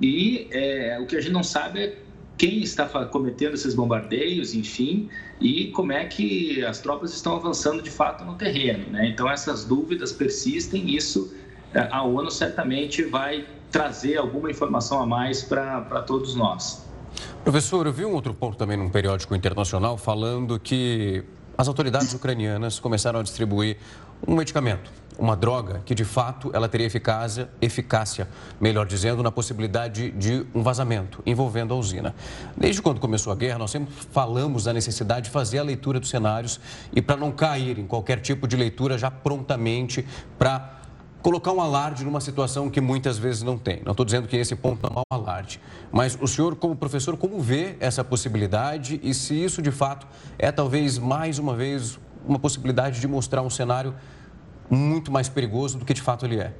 [0.00, 1.98] e é, o que a gente não sabe é
[2.36, 7.90] quem está cometendo esses bombardeios, enfim, e como é que as tropas estão avançando de
[7.90, 8.90] fato no terreno.
[8.90, 9.08] Né?
[9.08, 11.34] Então, essas dúvidas persistem, isso
[11.74, 16.84] é, a ONU certamente vai trazer alguma informação a mais para todos nós.
[17.44, 21.24] Professor, eu vi um outro ponto também num periódico internacional falando que
[21.56, 23.76] as autoridades ucranianas começaram a distribuir
[24.26, 28.28] um medicamento, uma droga que de fato ela teria eficácia, eficácia,
[28.60, 32.14] melhor dizendo, na possibilidade de um vazamento envolvendo a usina.
[32.56, 36.08] Desde quando começou a guerra, nós sempre falamos da necessidade de fazer a leitura dos
[36.08, 36.60] cenários
[36.94, 40.06] e para não cair em qualquer tipo de leitura já prontamente
[40.38, 40.79] para
[41.22, 43.82] colocar um alarde numa situação que muitas vezes não tem.
[43.84, 45.60] Não estou dizendo que esse ponto não é um alarde,
[45.92, 50.06] mas o senhor, como professor, como vê essa possibilidade e se isso de fato
[50.38, 53.94] é talvez mais uma vez uma possibilidade de mostrar um cenário
[54.68, 56.52] muito mais perigoso do que de fato ele é?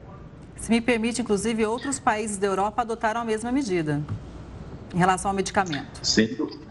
[0.57, 4.03] Se me permite, inclusive, outros países da Europa adotaram a mesma medida
[4.95, 6.01] em relação ao medicamento.
[6.03, 6.71] Sem dúvida.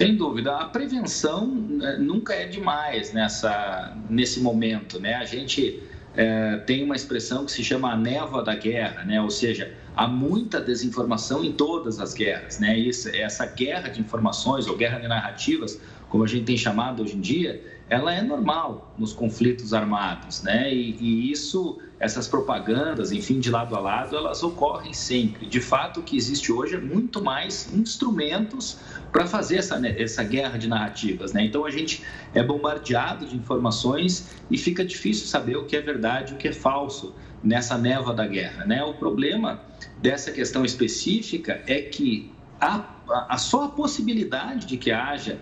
[0.00, 5.14] Sem dúvida, a prevenção né, nunca é demais nessa, nesse momento, né?
[5.14, 5.80] A gente
[6.14, 9.20] é, tem uma expressão que se chama a névoa da guerra, né?
[9.20, 12.58] ou seja, há muita desinformação em todas as guerras.
[12.58, 12.76] Né?
[12.78, 17.16] Isso, essa guerra de informações ou guerra de narrativas, como a gente tem chamado hoje
[17.16, 20.72] em dia, ela é normal nos conflitos armados, né?
[20.72, 25.44] E, e, isso, essas propagandas, enfim, de lado a lado, elas ocorrem sempre.
[25.44, 28.78] De fato, o que existe hoje é muito mais instrumentos
[29.12, 31.44] para fazer essa, né, essa guerra de narrativas, né?
[31.44, 36.32] Então a gente é bombardeado de informações e fica difícil saber o que é verdade
[36.32, 37.14] o que é falso
[37.44, 38.82] nessa névoa da guerra, né?
[38.82, 39.60] O problema
[40.00, 42.86] dessa questão específica é que a,
[43.28, 45.38] a, só a possibilidade de que haja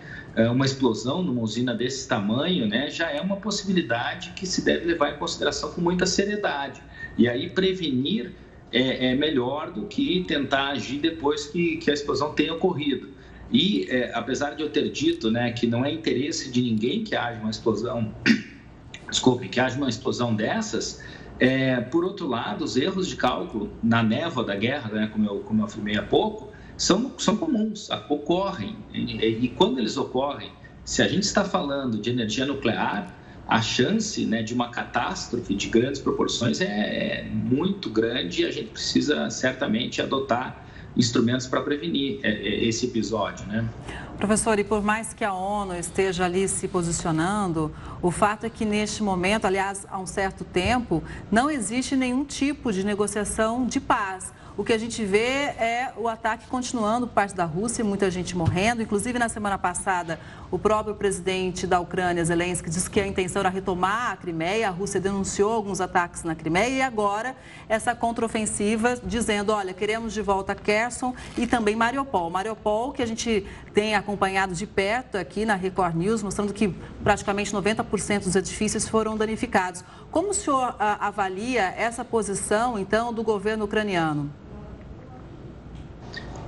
[0.51, 5.15] uma explosão numa usina desse tamanho, né, já é uma possibilidade que se deve levar
[5.15, 6.81] em consideração com muita seriedade.
[7.19, 8.33] E aí prevenir
[8.73, 13.09] é, é melhor do que tentar agir depois que, que a explosão tenha ocorrido.
[13.51, 17.17] E é, apesar de eu ter dito, né, que não é interesse de ninguém que
[17.17, 18.15] haja uma explosão,
[19.11, 21.03] desculpe, que haja uma explosão dessas,
[21.41, 25.41] é, por outro lado, os erros de cálculo na névoa da guerra, né, como, eu,
[25.41, 26.50] como eu afirmei há pouco,
[26.81, 28.75] são, são comuns, ocorrem.
[28.93, 30.51] E, e quando eles ocorrem,
[30.83, 33.15] se a gente está falando de energia nuclear,
[33.47, 38.51] a chance né, de uma catástrofe de grandes proporções é, é muito grande e a
[38.51, 40.65] gente precisa certamente adotar
[40.97, 43.69] instrumentos para prevenir é, é, esse episódio, né?
[44.17, 48.65] Professor, e por mais que a ONU esteja ali se posicionando, o fato é que
[48.65, 54.33] neste momento, aliás, há um certo tempo, não existe nenhum tipo de negociação de paz.
[54.57, 58.37] O que a gente vê é o ataque continuando por parte da Rússia, muita gente
[58.37, 58.83] morrendo.
[58.83, 60.21] Inclusive, na semana passada,
[60.51, 64.69] o próprio presidente da Ucrânia, Zelensky, disse que a intenção era retomar a Crimeia.
[64.69, 67.37] A Rússia denunciou alguns ataques na Crimeia e agora
[67.69, 72.29] essa contraofensiva dizendo, olha, queremos de volta Kherson e também Mariupol.
[72.29, 76.69] Mariupol, que a gente tem acompanhado de perto aqui na Record News, mostrando que
[77.03, 79.85] praticamente 90% dos edifícios foram danificados.
[80.11, 84.31] Como o senhor ah, avalia essa posição, então, do governo ucraniano?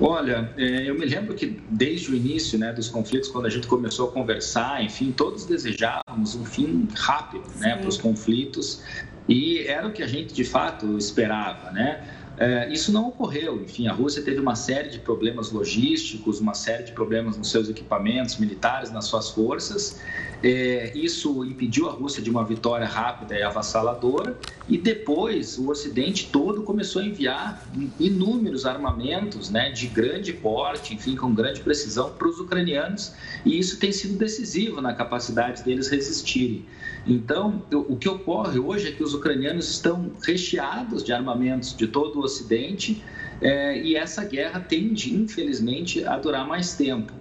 [0.01, 3.69] Olha, é, eu me lembro que desde o início né, dos conflitos, quando a gente
[3.69, 8.83] começou a conversar, enfim, todos desejávamos um fim rápido né, para os conflitos
[9.29, 12.05] e era o que a gente de fato esperava, né?
[12.39, 13.63] É, isso não ocorreu.
[13.63, 17.69] Enfim, a Rússia teve uma série de problemas logísticos, uma série de problemas nos seus
[17.69, 20.01] equipamentos militares, nas suas forças,
[20.43, 24.37] é, isso impediu a Rússia de uma vitória rápida e avassaladora,
[24.69, 27.65] e depois o Ocidente todo começou a enviar
[28.01, 33.15] inúmeros armamentos né, de grande porte, enfim, com grande precisão para os ucranianos,
[33.45, 36.67] e isso tem sido decisivo na capacidade deles resistirem.
[37.07, 42.21] Então, o que ocorre hoje é que os ucranianos estão recheados de armamentos de todo
[42.23, 43.03] o Ocidente,
[43.41, 47.13] é, e essa guerra tende, infelizmente, a durar mais tempo.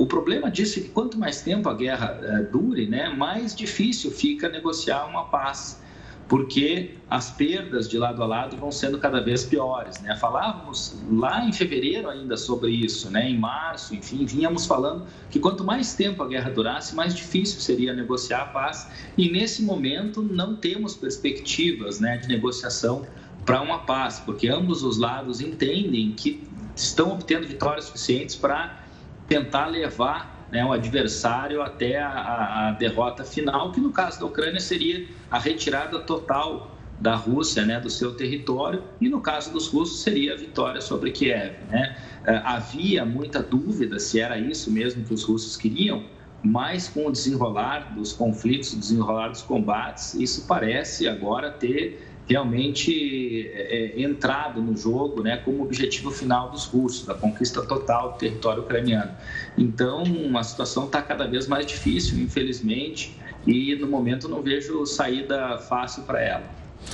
[0.00, 4.10] O problema disso é que quanto mais tempo a guerra é, dure, né, mais difícil
[4.10, 5.82] fica negociar uma paz,
[6.26, 10.00] porque as perdas de lado a lado vão sendo cada vez piores.
[10.00, 10.14] Né?
[10.16, 13.28] Falávamos lá em fevereiro ainda sobre isso, né?
[13.28, 17.92] em março, enfim, vínhamos falando que quanto mais tempo a guerra durasse, mais difícil seria
[17.92, 18.88] negociar a paz,
[19.18, 23.04] e nesse momento não temos perspectivas né, de negociação
[23.44, 28.80] para uma paz, porque ambos os lados entendem que estão obtendo vitórias suficientes para
[29.28, 34.60] tentar levar né, o adversário até a, a, derrota final, que no caso da Ucrânia
[34.60, 40.02] seria a retirada total da Rússia, né, do seu território, e no caso dos russos
[40.02, 41.54] seria a vitória sobre Kiev.
[41.70, 41.96] Né?
[42.26, 46.04] É, havia muita dúvida se era isso mesmo que os russos queriam,
[46.42, 53.50] mas com o desenrolar dos conflitos, o desenrolar dos combates, isso parece agora ter realmente
[53.52, 58.18] é, é, entrado no jogo né, como objetivo final dos russos, da conquista total do
[58.18, 59.10] território ucraniano.
[59.58, 60.04] Então,
[60.38, 66.04] a situação está cada vez mais difícil, infelizmente, e no momento não vejo saída fácil
[66.04, 66.44] para ela.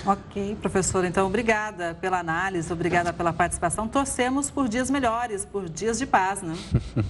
[0.06, 1.04] Ok, professor.
[1.04, 3.86] Então, obrigada pela análise, obrigada pela participação.
[3.86, 6.56] Torcemos por dias melhores, por dias de paz, né?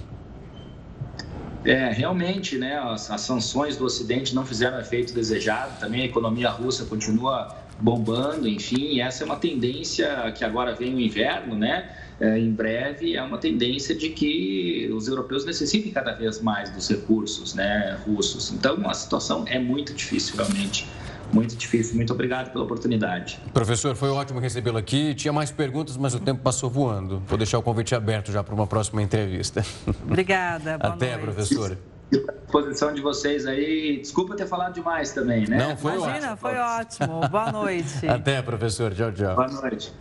[1.65, 5.81] É, realmente, né, as, as, sanções do Ocidente não fizeram efeito desejado.
[5.81, 10.95] Também a economia russa continua bombando, enfim, e essa é uma tendência que agora vem
[10.95, 11.91] o inverno, né?
[12.19, 16.89] É, em breve é uma tendência de que os europeus necessitem cada vez mais dos
[16.89, 18.51] recursos né, russos.
[18.53, 20.89] Então a situação é muito difícil, realmente.
[21.33, 21.97] Muito difícil.
[21.97, 23.39] Muito obrigado pela oportunidade.
[23.53, 25.15] Professor, foi ótimo recebê-lo aqui.
[25.15, 27.21] Tinha mais perguntas, mas o tempo passou voando.
[27.27, 29.65] Vou deixar o convite aberto já para uma próxima entrevista.
[30.05, 30.77] Obrigada.
[30.81, 31.23] Até, noite.
[31.23, 33.99] professora disposição de vocês aí.
[34.01, 35.59] Desculpa ter falado demais também, né?
[35.59, 36.37] Não, foi Imagina, ótimo.
[36.37, 37.29] foi ótimo.
[37.29, 38.07] Boa noite.
[38.09, 38.95] Até, professor.
[38.95, 39.35] Tchau, tchau.
[39.35, 39.93] Boa noite.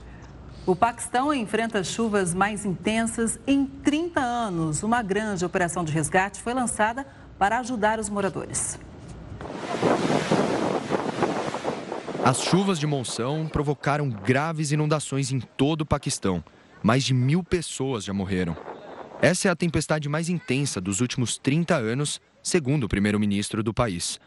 [0.66, 4.82] O Paquistão enfrenta chuvas mais intensas em 30 anos.
[4.82, 7.06] Uma grande operação de resgate foi lançada
[7.38, 8.80] para ajudar os moradores.
[12.24, 16.44] As chuvas de monção provocaram graves inundações em todo o Paquistão.
[16.82, 18.58] Mais de mil pessoas já morreram.
[19.22, 24.20] Essa é a tempestade mais intensa dos últimos 30 anos, segundo o primeiro-ministro do país.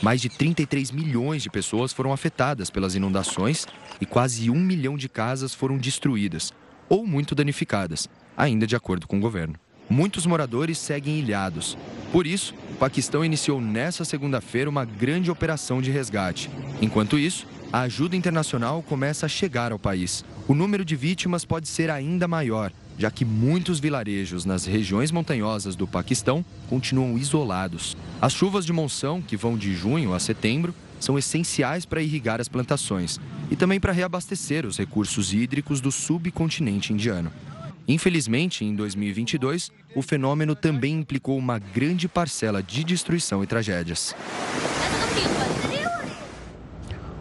[0.00, 3.66] Mais de 33 milhões de pessoas foram afetadas pelas inundações
[4.00, 6.52] e quase um milhão de casas foram destruídas
[6.88, 9.54] ou muito danificadas, ainda de acordo com o governo.
[9.90, 11.76] Muitos moradores seguem ilhados.
[12.12, 16.50] Por isso, o Paquistão iniciou nesta segunda-feira uma grande operação de resgate.
[16.80, 20.24] Enquanto isso, a ajuda internacional começa a chegar ao país.
[20.46, 25.76] O número de vítimas pode ser ainda maior, já que muitos vilarejos nas regiões montanhosas
[25.76, 27.96] do Paquistão continuam isolados.
[28.20, 32.48] As chuvas de monção, que vão de junho a setembro, são essenciais para irrigar as
[32.48, 33.20] plantações
[33.50, 37.32] e também para reabastecer os recursos hídricos do subcontinente indiano.
[37.86, 44.14] Infelizmente, em 2022, o fenômeno também implicou uma grande parcela de destruição e tragédias.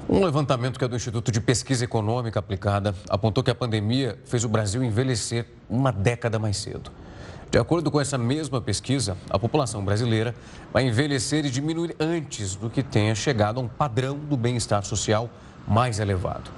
[0.10, 4.46] Um levantamento que é do Instituto de Pesquisa Econômica Aplicada apontou que a pandemia fez
[4.46, 6.90] o Brasil envelhecer uma década mais cedo.
[7.52, 10.34] De acordo com essa mesma pesquisa, a população brasileira
[10.72, 15.30] vai envelhecer e diminuir antes do que tenha chegado a um padrão do bem-estar social
[15.68, 16.50] mais elevado.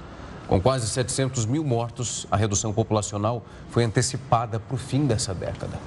[0.48, 5.80] Com quase 700 mil mortos, a redução populacional foi antecipada para o fim dessa década.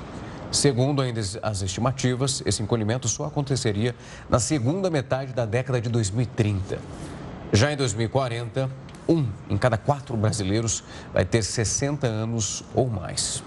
[0.50, 3.94] Segundo ainda as estimativas, esse encolhimento só aconteceria
[4.28, 6.78] na segunda metade da década de 2030.
[7.54, 8.70] Já em 2040,
[9.06, 10.82] um em cada quatro brasileiros
[11.12, 13.44] vai ter 60 anos ou mais.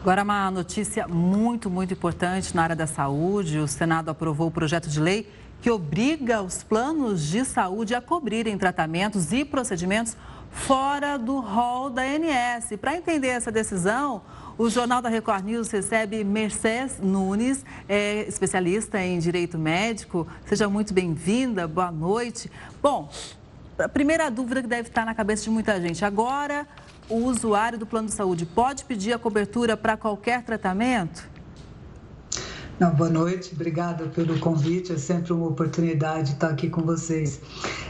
[0.00, 3.60] Agora, uma notícia muito, muito importante na área da saúde.
[3.60, 5.30] O Senado aprovou o projeto de lei
[5.62, 10.16] que obriga os planos de saúde a cobrirem tratamentos e procedimentos
[10.50, 12.76] fora do rol da ANS.
[12.80, 14.22] Para entender essa decisão,
[14.56, 20.26] o Jornal da Record News recebe Mercedes Nunes, é especialista em direito médico.
[20.46, 22.50] Seja muito bem-vinda, boa noite.
[22.80, 23.10] Bom,
[23.78, 26.66] a primeira dúvida que deve estar na cabeça de muita gente: agora
[27.08, 31.28] o usuário do plano de saúde pode pedir a cobertura para qualquer tratamento?
[32.78, 34.92] Não, boa noite, obrigada pelo convite.
[34.92, 37.40] É sempre uma oportunidade estar aqui com vocês.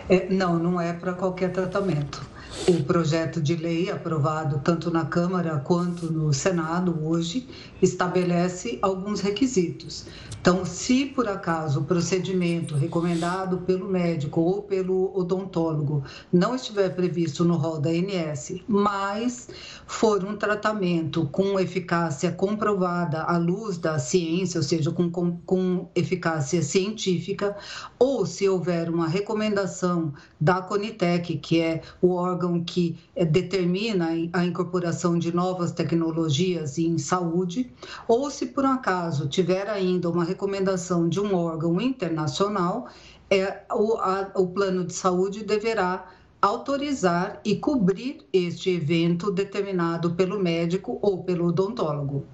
[0.08, 2.33] É, não, não é para qualquer tratamento.
[2.66, 7.46] O projeto de lei aprovado tanto na Câmara quanto no Senado hoje
[7.82, 10.06] estabelece alguns requisitos.
[10.44, 17.46] Então, se por acaso o procedimento recomendado pelo médico ou pelo odontólogo não estiver previsto
[17.46, 19.48] no rol da ANS, mas
[19.86, 25.88] for um tratamento com eficácia comprovada à luz da ciência, ou seja, com, com, com
[25.94, 27.56] eficácia científica,
[27.98, 34.44] ou se houver uma recomendação da Conitec, que é o órgão que eh, determina a
[34.44, 37.72] incorporação de novas tecnologias em saúde,
[38.06, 42.88] ou se por acaso tiver ainda uma recomendação de um órgão internacional,
[43.30, 46.06] é, o, a, o plano de saúde deverá
[46.42, 52.26] autorizar e cobrir este evento determinado pelo médico ou pelo odontólogo.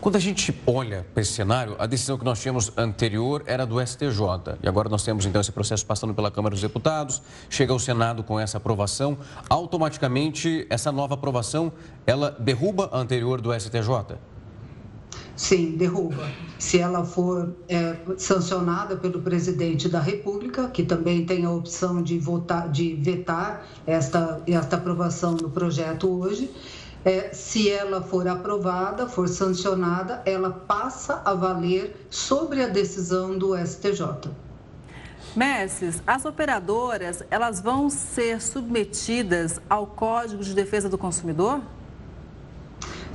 [0.00, 3.84] Quando a gente olha para esse cenário, a decisão que nós tínhamos anterior era do
[3.84, 4.58] STJ.
[4.62, 8.22] E agora nós temos então esse processo passando pela Câmara dos Deputados, chega ao Senado
[8.22, 9.18] com essa aprovação.
[9.48, 11.72] Automaticamente, essa nova aprovação,
[12.06, 14.18] ela derruba a anterior do STJ?
[15.38, 16.28] Sim, derruba.
[16.58, 22.18] Se ela for é, sancionada pelo presidente da República, que também tem a opção de,
[22.18, 26.50] votar, de vetar esta, esta aprovação do projeto hoje,
[27.04, 33.56] é, se ela for aprovada, for sancionada, ela passa a valer sobre a decisão do
[33.56, 34.32] STJ.
[35.36, 41.60] Messes, as operadoras, elas vão ser submetidas ao Código de Defesa do Consumidor?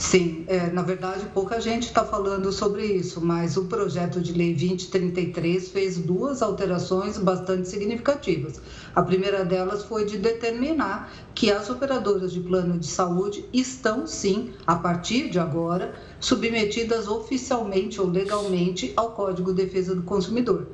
[0.06, 4.54] Sim, é, na verdade pouca gente está falando sobre isso, mas o projeto de lei
[4.54, 8.62] 2033 fez duas alterações bastante significativas.
[8.93, 14.51] A primeira delas foi de determinar que as operadoras de plano de saúde estão sim,
[14.68, 20.68] a partir de agora, submetidas oficialmente ou legalmente ao Código de Defesa do Consumidor.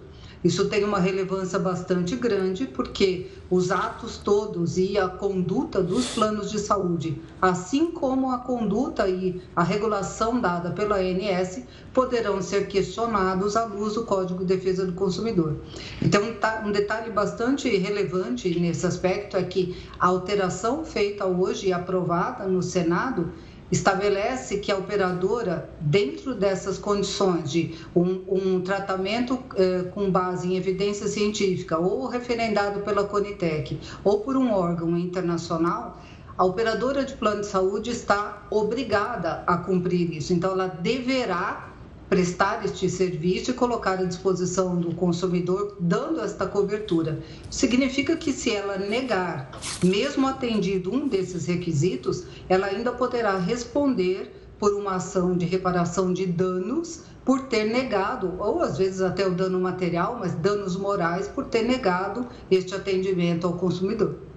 [0.44, 6.50] Isso tem uma relevância bastante grande, porque os atos todos e a conduta dos planos
[6.50, 11.64] de saúde, assim como a conduta e a regulação dada pela ANS,
[11.94, 15.58] poderão ser questionados à luz do Código de Defesa do Consumidor.
[16.02, 21.74] Então, tá, um detalhe bastante relevante nesse aspecto é que a alteração feita hoje e
[21.74, 23.34] aprovada no Senado
[23.72, 30.58] estabelece que a operadora, dentro dessas condições de um, um tratamento eh, com base em
[30.58, 36.02] evidência científica, ou referendado pela Conitec, ou por um órgão internacional,
[36.38, 40.34] a operadora de plano de saúde está obrigada a cumprir isso.
[40.34, 41.70] Então, ela deverá
[42.10, 47.20] prestar este serviço e colocar à disposição do consumidor, dando esta cobertura.
[47.52, 49.52] Significa que, se ela negar,
[49.84, 56.26] mesmo atendido um desses requisitos, ela ainda poderá responder por uma ação de reparação de
[56.26, 61.46] danos por ter negado, ou às vezes até o dano material, mas danos morais por
[61.46, 64.29] ter negado este atendimento ao consumidor.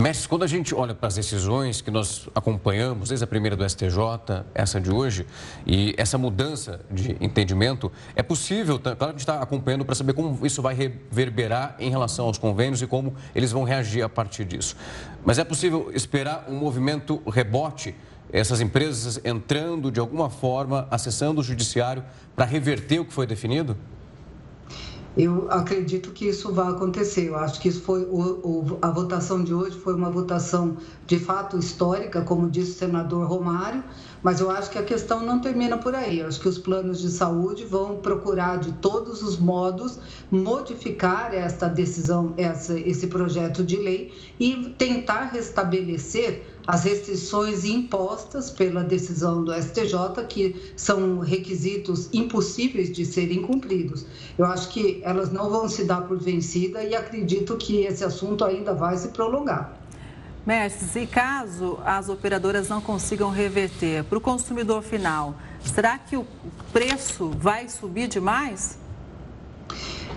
[0.00, 3.68] Mestre, quando a gente olha para as decisões que nós acompanhamos, desde a primeira do
[3.68, 5.26] STJ, essa de hoje,
[5.66, 10.14] e essa mudança de entendimento, é possível, claro que a gente está acompanhando para saber
[10.14, 14.46] como isso vai reverberar em relação aos convênios e como eles vão reagir a partir
[14.46, 14.74] disso.
[15.22, 17.94] Mas é possível esperar um movimento rebote,
[18.32, 22.02] essas empresas entrando de alguma forma, acessando o judiciário
[22.34, 23.76] para reverter o que foi definido?
[25.16, 27.28] Eu acredito que isso vai acontecer.
[27.28, 31.18] Eu acho que isso foi o, o, a votação de hoje foi uma votação de
[31.18, 33.82] fato histórica, como disse o senador Romário,
[34.22, 36.20] mas eu acho que a questão não termina por aí.
[36.20, 39.98] Eu acho que os planos de saúde vão procurar de todos os modos
[40.30, 48.84] modificar esta decisão, essa, esse projeto de lei e tentar restabelecer as restrições impostas pela
[48.84, 54.06] decisão do STJ, que são requisitos impossíveis de serem cumpridos.
[54.38, 58.44] Eu acho que elas não vão se dar por vencida e acredito que esse assunto
[58.44, 59.79] ainda vai se prolongar.
[60.46, 66.26] Mestres, e caso as operadoras não consigam reverter para o consumidor final, será que o
[66.72, 68.78] preço vai subir demais?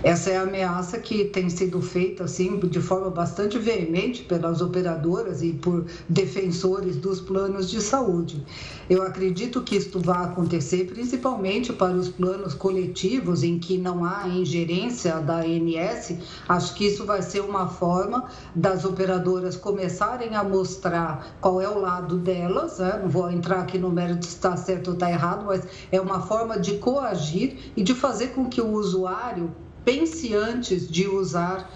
[0.04, 5.42] Essa é a ameaça que tem sido feita assim de forma bastante veemente pelas operadoras
[5.42, 8.44] e por defensores dos planos de saúde.
[8.90, 14.28] Eu acredito que isto vai acontecer principalmente para os planos coletivos em que não há
[14.28, 16.18] ingerência da ANS.
[16.46, 21.80] Acho que isso vai ser uma forma das operadoras começarem a mostrar qual é o
[21.80, 22.78] lado delas.
[22.78, 23.00] Né?
[23.02, 26.20] Não vou entrar aqui no mérito se está certo ou está errado, mas é uma
[26.20, 29.50] forma de coagir e de fazer com que o usuário
[29.84, 31.70] pense antes de usar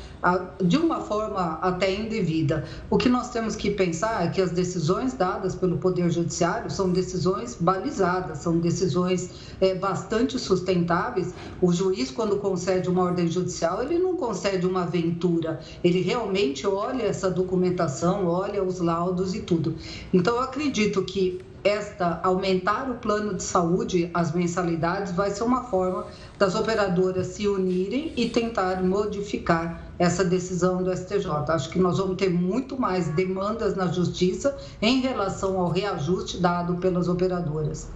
[0.60, 2.64] de uma forma até indevida.
[2.90, 6.90] O que nós temos que pensar é que as decisões dadas pelo Poder Judiciário são
[6.90, 9.30] decisões balizadas, são decisões
[9.60, 11.32] é, bastante sustentáveis.
[11.60, 17.04] O juiz, quando concede uma ordem judicial, ele não concede uma aventura, ele realmente olha
[17.04, 19.76] essa documentação, olha os laudos e tudo.
[20.12, 25.64] Então, eu acredito que esta aumentar o plano de saúde, as mensalidades, vai ser uma
[25.64, 26.06] forma
[26.38, 31.26] das operadoras se unirem e tentar modificar essa decisão do STJ.
[31.48, 36.76] Acho que nós vamos ter muito mais demandas na justiça em relação ao reajuste dado
[36.76, 37.88] pelas operadoras.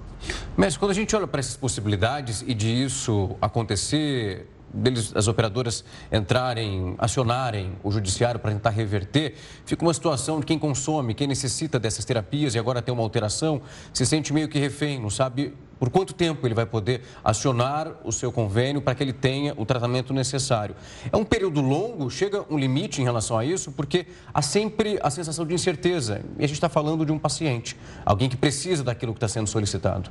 [0.56, 5.84] Mas quando a gente olha para essas possibilidades e de isso acontecer deles, as operadoras
[6.10, 11.78] entrarem, acionarem o judiciário para tentar reverter, fica uma situação de quem consome, quem necessita
[11.78, 13.60] dessas terapias e agora tem uma alteração,
[13.92, 18.12] se sente meio que refém, não sabe por quanto tempo ele vai poder acionar o
[18.12, 20.76] seu convênio para que ele tenha o tratamento necessário.
[21.10, 25.10] É um período longo, chega um limite em relação a isso, porque há sempre a
[25.10, 26.22] sensação de incerteza.
[26.38, 29.48] E a gente está falando de um paciente, alguém que precisa daquilo que está sendo
[29.48, 30.08] solicitado.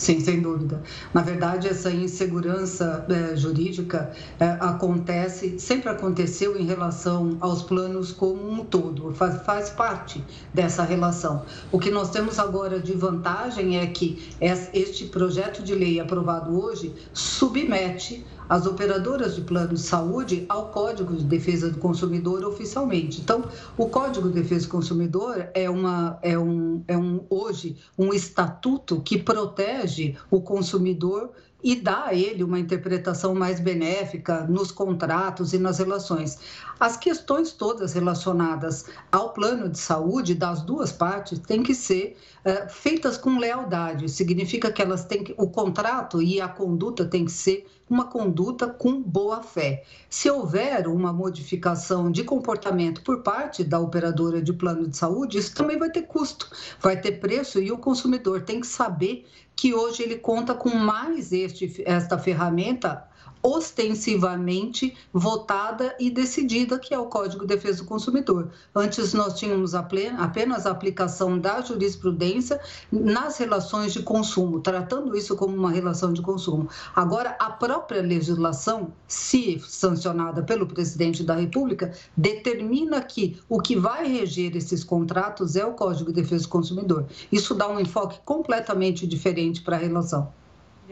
[0.00, 0.82] Sim, sem dúvida.
[1.12, 8.50] Na verdade, essa insegurança é, jurídica é, acontece, sempre aconteceu em relação aos planos como
[8.50, 10.24] um todo, faz, faz parte
[10.54, 11.44] dessa relação.
[11.70, 14.32] O que nós temos agora de vantagem é que
[14.72, 21.14] este projeto de lei aprovado hoje submete as operadoras de plano de saúde ao Código
[21.14, 23.20] de Defesa do Consumidor oficialmente.
[23.20, 23.44] Então,
[23.78, 29.00] o Código de Defesa do Consumidor é, uma, é, um, é um, hoje um estatuto
[29.02, 31.30] que protege o consumidor
[31.62, 36.38] e dá a ele uma interpretação mais benéfica nos contratos e nas relações.
[36.78, 42.68] As questões todas relacionadas ao plano de saúde das duas partes têm que ser é,
[42.68, 44.08] feitas com lealdade.
[44.08, 48.68] Significa que elas têm que, o contrato e a conduta têm que ser uma conduta
[48.68, 49.84] com boa fé.
[50.08, 55.54] Se houver uma modificação de comportamento por parte da operadora de plano de saúde, isso
[55.54, 56.48] também vai ter custo,
[56.80, 59.26] vai ter preço e o consumidor tem que saber
[59.60, 63.06] que hoje ele conta com mais este, esta ferramenta
[63.42, 68.50] ostensivamente votada e decidida, que é o Código de Defesa do Consumidor.
[68.74, 72.60] Antes nós tínhamos apenas a aplicação da jurisprudência
[72.90, 76.68] nas relações de consumo, tratando isso como uma relação de consumo.
[76.94, 84.06] Agora, a própria legislação, se sancionada pelo presidente da República, determina que o que vai
[84.06, 87.06] reger esses contratos é o Código de Defesa do Consumidor.
[87.32, 90.39] Isso dá um enfoque completamente diferente para a relação.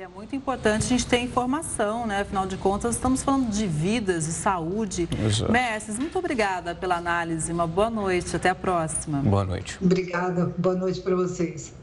[0.01, 2.21] É muito importante a gente ter informação, né?
[2.21, 5.09] Afinal de contas, estamos falando de vidas e saúde.
[5.27, 5.51] Exato.
[5.51, 7.51] Mestres, muito obrigada pela análise.
[7.51, 8.37] Uma boa noite.
[8.37, 9.19] Até a próxima.
[9.19, 9.77] Boa noite.
[9.83, 10.55] Obrigada.
[10.57, 11.75] Boa noite para vocês.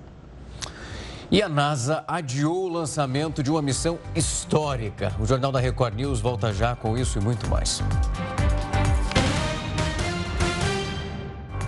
[1.30, 5.14] E a NASA adiou o lançamento de uma missão histórica.
[5.20, 7.84] O Jornal da Record News volta já com isso e muito mais.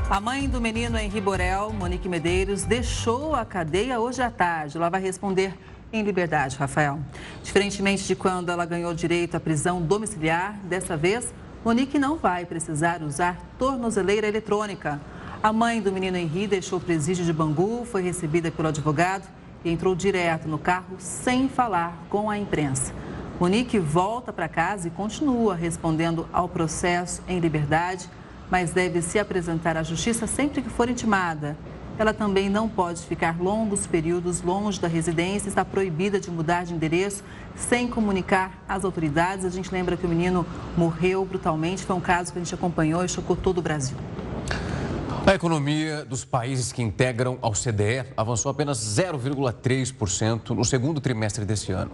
[0.09, 4.77] A mãe do menino Henri Borel, Monique Medeiros, deixou a cadeia hoje à tarde.
[4.77, 5.53] Ela vai responder
[5.91, 6.99] em liberdade, Rafael.
[7.43, 11.33] Diferentemente de quando ela ganhou direito à prisão domiciliar, dessa vez,
[11.63, 14.99] Monique não vai precisar usar tornozeleira eletrônica.
[15.41, 19.27] A mãe do menino Henri deixou o presídio de Bangu, foi recebida pelo advogado
[19.63, 22.93] e entrou direto no carro sem falar com a imprensa.
[23.39, 28.09] Monique volta para casa e continua respondendo ao processo em liberdade,
[28.49, 31.55] mas deve se apresentar à justiça sempre que for intimada.
[31.99, 36.73] Ela também não pode ficar longos períodos longe da residência, está proibida de mudar de
[36.73, 37.23] endereço
[37.55, 39.45] sem comunicar às autoridades.
[39.45, 40.45] A gente lembra que o menino
[40.77, 43.97] morreu brutalmente, foi um caso que a gente acompanhou e chocou todo o Brasil.
[45.25, 51.71] A economia dos países que integram ao CDE avançou apenas 0,3% no segundo trimestre desse
[51.71, 51.91] ano.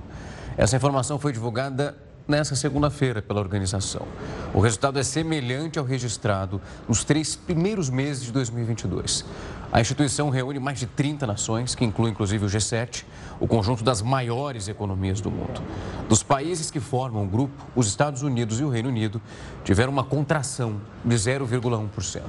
[0.57, 1.97] Essa informação foi divulgada
[2.27, 4.07] nesta segunda-feira pela organização.
[4.53, 9.25] O resultado é semelhante ao registrado nos três primeiros meses de 2022.
[9.71, 13.03] A instituição reúne mais de 30 nações, que inclui inclusive o G7,
[13.39, 15.61] o conjunto das maiores economias do mundo.
[16.07, 19.21] Dos países que formam o grupo, os Estados Unidos e o Reino Unido
[19.63, 22.21] tiveram uma contração de 0,1%.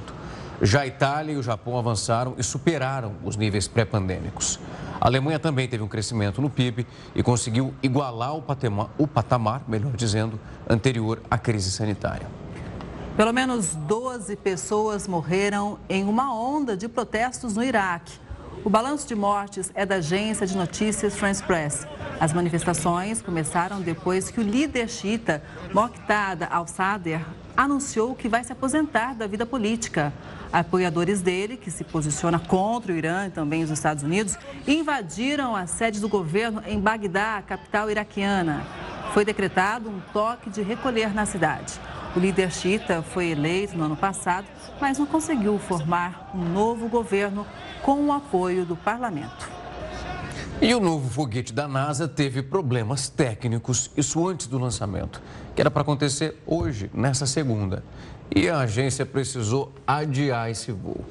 [0.61, 4.59] Já a Itália e o Japão avançaram e superaram os níveis pré-pandêmicos.
[4.99, 9.63] A Alemanha também teve um crescimento no PIB e conseguiu igualar o patamar, o patamar,
[9.67, 10.39] melhor dizendo,
[10.69, 12.27] anterior à crise sanitária.
[13.17, 18.19] Pelo menos 12 pessoas morreram em uma onda de protestos no Iraque.
[18.63, 21.85] O balanço de mortes é da agência de notícias France Press.
[22.19, 25.43] As manifestações começaram depois que o líder xiita
[25.73, 27.21] Moqtada al-Sadr
[27.55, 30.11] anunciou que vai se aposentar da vida política.
[30.59, 35.67] Apoiadores dele, que se posiciona contra o Irã e também os Estados Unidos, invadiram a
[35.67, 38.65] sede do governo em Bagdá, capital iraquiana.
[39.13, 41.73] Foi decretado um toque de recolher na cidade.
[42.15, 44.47] O líder xiita foi eleito no ano passado,
[44.79, 47.45] mas não conseguiu formar um novo governo
[47.81, 49.49] com o apoio do parlamento.
[50.61, 55.21] E o novo foguete da NASA teve problemas técnicos, isso antes do lançamento,
[55.55, 57.83] que era para acontecer hoje, nessa segunda.
[58.35, 61.03] E a agência precisou adiar esse voo.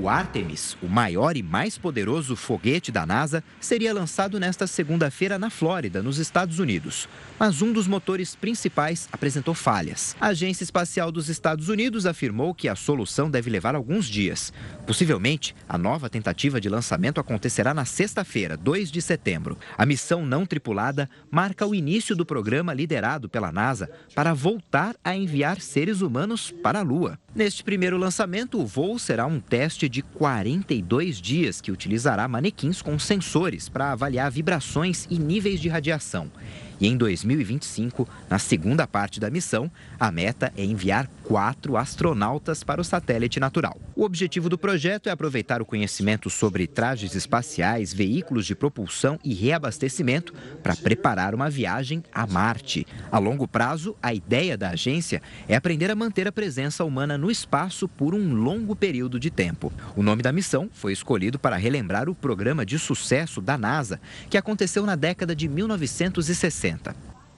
[0.00, 5.50] O Artemis, o maior e mais poderoso foguete da NASA, seria lançado nesta segunda-feira na
[5.50, 7.08] Flórida, nos Estados Unidos.
[7.36, 10.14] Mas um dos motores principais apresentou falhas.
[10.20, 14.52] A Agência Espacial dos Estados Unidos afirmou que a solução deve levar alguns dias.
[14.86, 19.58] Possivelmente, a nova tentativa de lançamento acontecerá na sexta-feira, 2 de setembro.
[19.76, 25.16] A missão não tripulada marca o início do programa liderado pela NASA para voltar a
[25.16, 27.18] enviar seres humanos para a Lua.
[27.38, 32.98] Neste primeiro lançamento, o voo será um teste de 42 dias que utilizará manequins com
[32.98, 36.32] sensores para avaliar vibrações e níveis de radiação.
[36.80, 42.80] E em 2025, na segunda parte da missão, a meta é enviar quatro astronautas para
[42.80, 43.80] o satélite natural.
[43.96, 49.34] O objetivo do projeto é aproveitar o conhecimento sobre trajes espaciais, veículos de propulsão e
[49.34, 52.86] reabastecimento para preparar uma viagem a Marte.
[53.10, 57.30] A longo prazo, a ideia da agência é aprender a manter a presença humana no
[57.30, 59.72] espaço por um longo período de tempo.
[59.96, 64.00] O nome da missão foi escolhido para relembrar o programa de sucesso da NASA,
[64.30, 66.67] que aconteceu na década de 1960.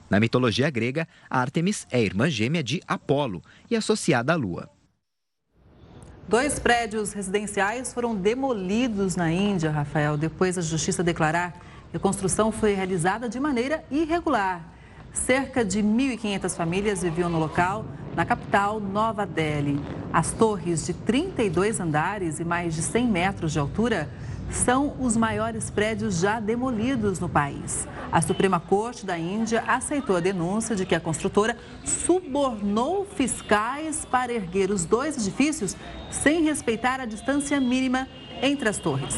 [0.09, 4.69] Na mitologia grega, Ártemis é irmã gêmea de Apolo e associada à Lua.
[6.27, 11.53] Dois prédios residenciais foram demolidos na Índia, Rafael, depois da justiça declarar
[11.89, 14.65] que a construção foi realizada de maneira irregular.
[15.13, 19.79] Cerca de 1.500 famílias viviam no local, na capital Nova Delhi.
[20.13, 24.09] As torres de 32 andares e mais de 100 metros de altura
[24.51, 27.87] são os maiores prédios já demolidos no país.
[28.11, 34.33] A Suprema Corte da Índia aceitou a denúncia de que a construtora subornou fiscais para
[34.33, 35.75] erguer os dois edifícios
[36.11, 38.07] sem respeitar a distância mínima
[38.41, 39.15] entre as torres.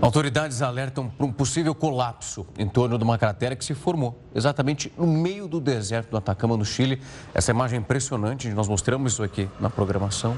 [0.00, 4.92] Autoridades alertam para um possível colapso em torno de uma cratera que se formou exatamente
[4.96, 7.02] no meio do deserto do Atacama, no Chile.
[7.34, 10.36] Essa imagem é impressionante, nós mostramos isso aqui na programação.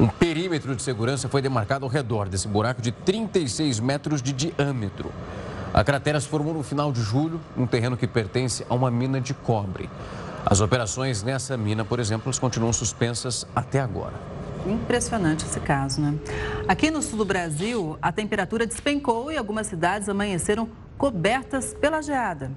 [0.00, 5.12] Um perímetro de segurança foi demarcado ao redor desse buraco de 36 metros de diâmetro.
[5.74, 9.20] A cratera se formou no final de julho, num terreno que pertence a uma mina
[9.20, 9.90] de cobre.
[10.46, 14.14] As operações nessa mina, por exemplo, continuam suspensas até agora.
[14.66, 16.14] Impressionante esse caso, né?
[16.66, 22.50] Aqui no sul do Brasil, a temperatura despencou e algumas cidades amanheceram cobertas pela geada.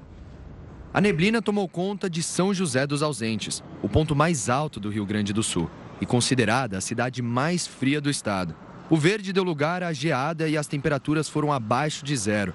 [0.93, 5.05] A neblina tomou conta de São José dos Ausentes, o ponto mais alto do Rio
[5.05, 5.69] Grande do Sul
[6.03, 8.53] e considerada a cidade mais fria do estado.
[8.89, 12.53] O verde deu lugar à geada e as temperaturas foram abaixo de zero.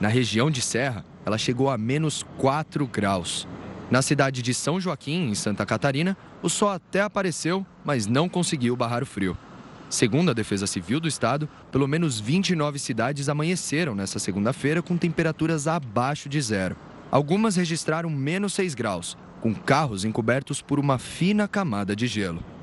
[0.00, 3.48] Na região de Serra, ela chegou a menos 4 graus.
[3.90, 8.76] Na cidade de São Joaquim, em Santa Catarina, o sol até apareceu, mas não conseguiu
[8.76, 9.36] barrar o frio.
[9.90, 15.66] Segundo a Defesa Civil do Estado, pelo menos 29 cidades amanheceram nesta segunda-feira com temperaturas
[15.66, 16.76] abaixo de zero.
[17.10, 22.53] Algumas registraram menos 6 graus, com carros encobertos por uma fina camada de gelo.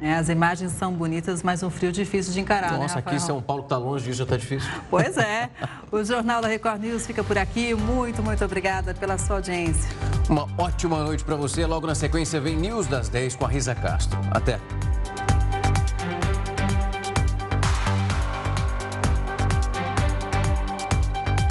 [0.00, 3.18] É, as imagens são bonitas, mas um frio difícil de encarar, Nossa, né, aqui em
[3.18, 4.70] São Paulo está longe disso, já está difícil.
[4.88, 5.50] Pois é.
[5.92, 7.74] O Jornal da Record News fica por aqui.
[7.74, 9.90] Muito, muito obrigada pela sua audiência.
[10.28, 11.66] Uma ótima noite para você.
[11.66, 14.16] Logo na sequência vem News das 10 com a Risa Castro.
[14.30, 14.60] Até.